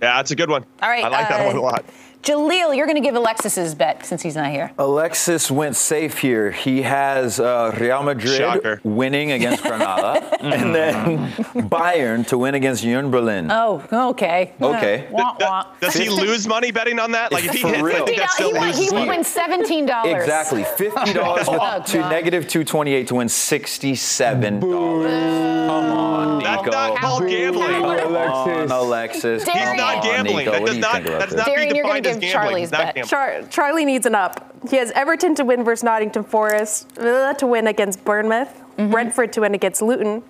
Yeah, 0.00 0.16
that's 0.16 0.30
a 0.30 0.36
good 0.36 0.50
one. 0.50 0.64
All 0.80 0.88
right. 0.88 1.04
I 1.04 1.08
like 1.08 1.28
that 1.28 1.42
uh, 1.42 1.46
one 1.46 1.56
a 1.56 1.60
lot. 1.60 1.84
Jaleel, 2.22 2.76
you're 2.76 2.86
going 2.86 2.94
to 2.96 3.02
give 3.02 3.16
Alexis's 3.16 3.74
bet 3.74 4.06
since 4.06 4.22
he's 4.22 4.36
not 4.36 4.50
here. 4.52 4.70
Alexis 4.78 5.50
went 5.50 5.74
safe 5.74 6.18
here. 6.18 6.52
He 6.52 6.82
has 6.82 7.40
uh, 7.40 7.76
Real 7.80 8.02
Madrid 8.04 8.36
Shocker. 8.38 8.80
winning 8.84 9.32
against 9.32 9.64
Granada, 9.64 10.22
and 10.40 10.72
then 10.72 11.32
Bayern 11.68 12.24
to 12.28 12.38
win 12.38 12.54
against 12.54 12.84
Union 12.84 13.10
Berlin. 13.10 13.50
Oh, 13.50 13.82
okay. 14.10 14.52
Okay. 14.62 15.08
Wah, 15.10 15.36
wah. 15.40 15.66
Does 15.80 15.94
he 15.94 16.08
lose 16.08 16.46
money 16.46 16.70
betting 16.70 17.00
on 17.00 17.10
that? 17.10 17.32
Like 17.32 17.44
if 17.44 17.52
he 17.54 17.58
hits, 17.62 17.78
I 17.78 17.80
real. 17.82 18.06
think 18.06 18.18
that 18.18 18.30
still 18.30 18.52
he, 18.54 18.58
would- 18.58 18.74
he 18.76 18.90
would 18.90 19.08
win 19.08 19.24
seventeen 19.24 19.86
dollars. 19.86 20.14
Exactly, 20.22 20.62
fifty 20.62 21.12
dollars 21.12 21.46
Oh, 21.48 21.82
to 21.86 21.98
God. 21.98 22.08
negative 22.10 22.46
two 22.46 22.62
twenty 22.62 22.92
eight 22.94 23.08
to 23.08 23.16
win 23.16 23.28
sixty 23.28 23.96
seven 23.96 24.60
dollars. 24.60 25.10
Come 25.10 25.70
on, 25.92 26.38
Nico. 26.38 26.50
That's 26.50 26.66
not 26.72 26.96
called 26.98 27.28
gambling. 27.28 27.66
Come 27.82 28.14
on, 28.16 28.70
Alexis. 28.70 29.42
He's 29.44 29.52
Come 29.52 29.76
not 29.76 29.96
on, 29.96 30.02
gambling. 30.04 30.36
Nico. 30.46 30.52
That 30.52 30.66
does 30.66 30.76
not. 30.78 30.92
think 30.94 31.06
about 31.08 31.18
That 31.20 31.28
does 31.30 31.36
not 31.38 31.46
be 31.46 31.52
Darian, 31.52 31.74
you're 31.74 31.84
defined 31.84 32.06
as 32.06 32.11
give 32.20 32.32
gambling. 32.32 32.68
Charlie's 32.68 32.70
bet. 32.70 33.06
Char- 33.06 33.42
Charlie 33.50 33.84
needs 33.84 34.06
an 34.06 34.14
up. 34.14 34.54
He 34.68 34.76
has 34.76 34.90
Everton 34.92 35.34
to 35.36 35.44
win 35.44 35.64
versus 35.64 35.82
Nottingham 35.82 36.24
Forest, 36.24 36.92
Villa 36.92 37.34
to 37.38 37.46
win 37.46 37.66
against 37.66 38.04
Bournemouth, 38.04 38.48
mm-hmm. 38.76 38.90
Brentford 38.90 39.32
to 39.34 39.40
win 39.40 39.54
against 39.54 39.82
Luton. 39.82 40.22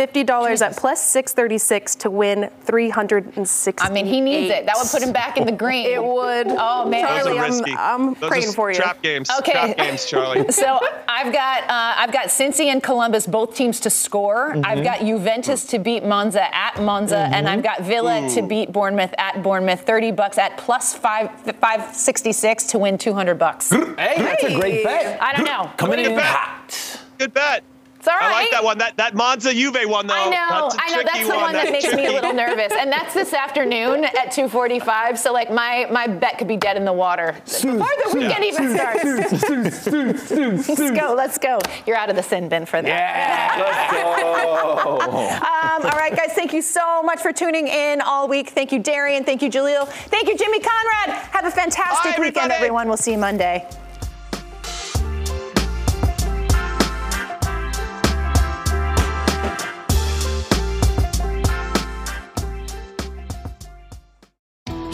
Fifty 0.00 0.24
dollars 0.24 0.62
at 0.62 0.78
plus 0.78 1.04
six 1.04 1.34
thirty 1.34 1.58
six 1.58 1.94
to 1.96 2.08
win 2.08 2.48
three 2.62 2.88
hundred 2.88 3.36
and 3.36 3.46
sixty. 3.46 3.86
I 3.86 3.92
mean, 3.92 4.06
he 4.06 4.22
needs 4.22 4.50
it. 4.50 4.64
That 4.64 4.76
would 4.78 4.88
put 4.88 5.02
him 5.02 5.12
back 5.12 5.36
in 5.36 5.44
the 5.44 5.52
green. 5.52 5.84
It 5.84 6.02
would. 6.02 6.46
Oh 6.48 6.88
man, 6.88 7.04
Those 7.04 7.24
Charlie, 7.24 7.38
are 7.38 7.44
I'm- 7.44 8.08
I'm 8.08 8.14
Those 8.14 8.30
praying 8.30 8.52
for 8.52 8.70
you. 8.70 8.76
Trap 8.78 9.02
games. 9.02 9.28
Okay. 9.40 9.52
Trap 9.52 9.76
games, 9.76 10.06
Charlie. 10.06 10.46
So 10.52 10.80
I've 11.06 11.34
got 11.34 11.64
uh, 11.64 11.94
I've 11.98 12.12
got 12.14 12.28
Cincy 12.28 12.68
and 12.72 12.82
Columbus, 12.82 13.26
both 13.26 13.54
teams 13.54 13.78
to 13.80 13.90
score. 13.90 14.56
I've 14.64 14.82
got 14.82 15.00
Juventus 15.00 15.66
to 15.66 15.78
beat 15.78 16.02
Monza 16.02 16.48
at 16.56 16.82
Monza, 16.82 17.18
and 17.18 17.46
I've 17.46 17.62
got 17.62 17.82
Villa 17.82 18.26
to 18.30 18.40
beat 18.40 18.72
Bournemouth 18.72 19.12
at 19.18 19.42
Bournemouth. 19.42 19.82
Thirty 19.82 20.12
bucks 20.12 20.38
at 20.38 20.56
plus 20.56 20.94
five 20.94 21.30
five 21.60 21.94
sixty 21.94 22.32
six 22.32 22.64
to 22.68 22.78
win 22.78 22.96
two 22.96 23.12
hundred 23.12 23.38
bucks. 23.38 23.68
Hey, 23.68 24.14
that's 24.16 24.44
a 24.44 24.54
great 24.58 24.82
bet. 24.82 25.20
I 25.20 25.34
don't 25.36 25.44
know. 25.44 25.70
Coming 25.76 25.98
in 25.98 26.14
bet. 26.14 26.24
hot. 26.24 27.00
Good 27.18 27.34
bet. 27.34 27.62
It's 28.00 28.08
all 28.08 28.16
I 28.18 28.30
like 28.32 28.50
that 28.50 28.64
one. 28.64 28.78
That 28.78 28.96
that 28.96 29.14
Monza 29.14 29.52
Juve 29.52 29.76
one 29.84 30.06
though. 30.06 30.14
I 30.14 30.30
know, 30.30 30.70
That's 30.70 30.74
a 30.74 30.80
I 30.80 30.88
know. 30.88 31.02
That's 31.02 31.10
tricky 31.18 31.28
the 31.28 31.36
one 31.36 31.52
that 31.52 31.68
That's 31.68 31.84
makes 31.84 31.94
me 31.94 32.06
a 32.06 32.12
little 32.16 32.32
nervous, 32.32 32.72
and 32.72 32.90
that's 32.90 33.12
this 33.12 33.34
afternoon 33.34 34.04
at 34.06 34.32
2:45. 34.32 35.18
So 35.18 35.34
like 35.34 35.52
my 35.52 35.86
my 35.90 36.06
bet 36.06 36.38
could 36.38 36.48
be 36.48 36.56
dead 36.56 36.78
in 36.78 36.86
the 36.86 36.94
water 36.94 37.36
before 37.44 37.70
the 37.74 38.10
weekend 38.14 38.42
even 38.42 38.74
starts. 38.74 39.04
let's 40.68 40.90
go, 40.98 41.14
let's 41.14 41.36
go. 41.36 41.58
You're 41.86 41.98
out 41.98 42.08
of 42.08 42.16
the 42.16 42.22
sin 42.22 42.48
bin 42.48 42.64
for 42.64 42.80
that. 42.80 44.20
Um, 44.80 45.82
all 45.84 45.98
right, 45.98 46.14
guys, 46.14 46.32
thank 46.32 46.52
you 46.52 46.62
so 46.62 47.02
much 47.02 47.20
for 47.20 47.32
tuning 47.32 47.68
in 47.68 48.00
all 48.00 48.28
week. 48.28 48.50
Thank 48.50 48.72
you, 48.72 48.78
Darian. 48.78 49.24
Thank 49.24 49.42
you, 49.42 49.50
Jaleel. 49.50 49.86
Thank 49.88 50.28
you, 50.28 50.36
Jimmy 50.36 50.60
Conrad. 50.60 51.16
Have 51.32 51.44
a 51.44 51.50
fantastic 51.50 52.16
Bye, 52.16 52.20
weekend, 52.20 52.36
everybody. 52.36 52.54
everyone. 52.54 52.88
We'll 52.88 52.96
see 52.96 53.12
you 53.12 53.18
Monday. 53.18 53.66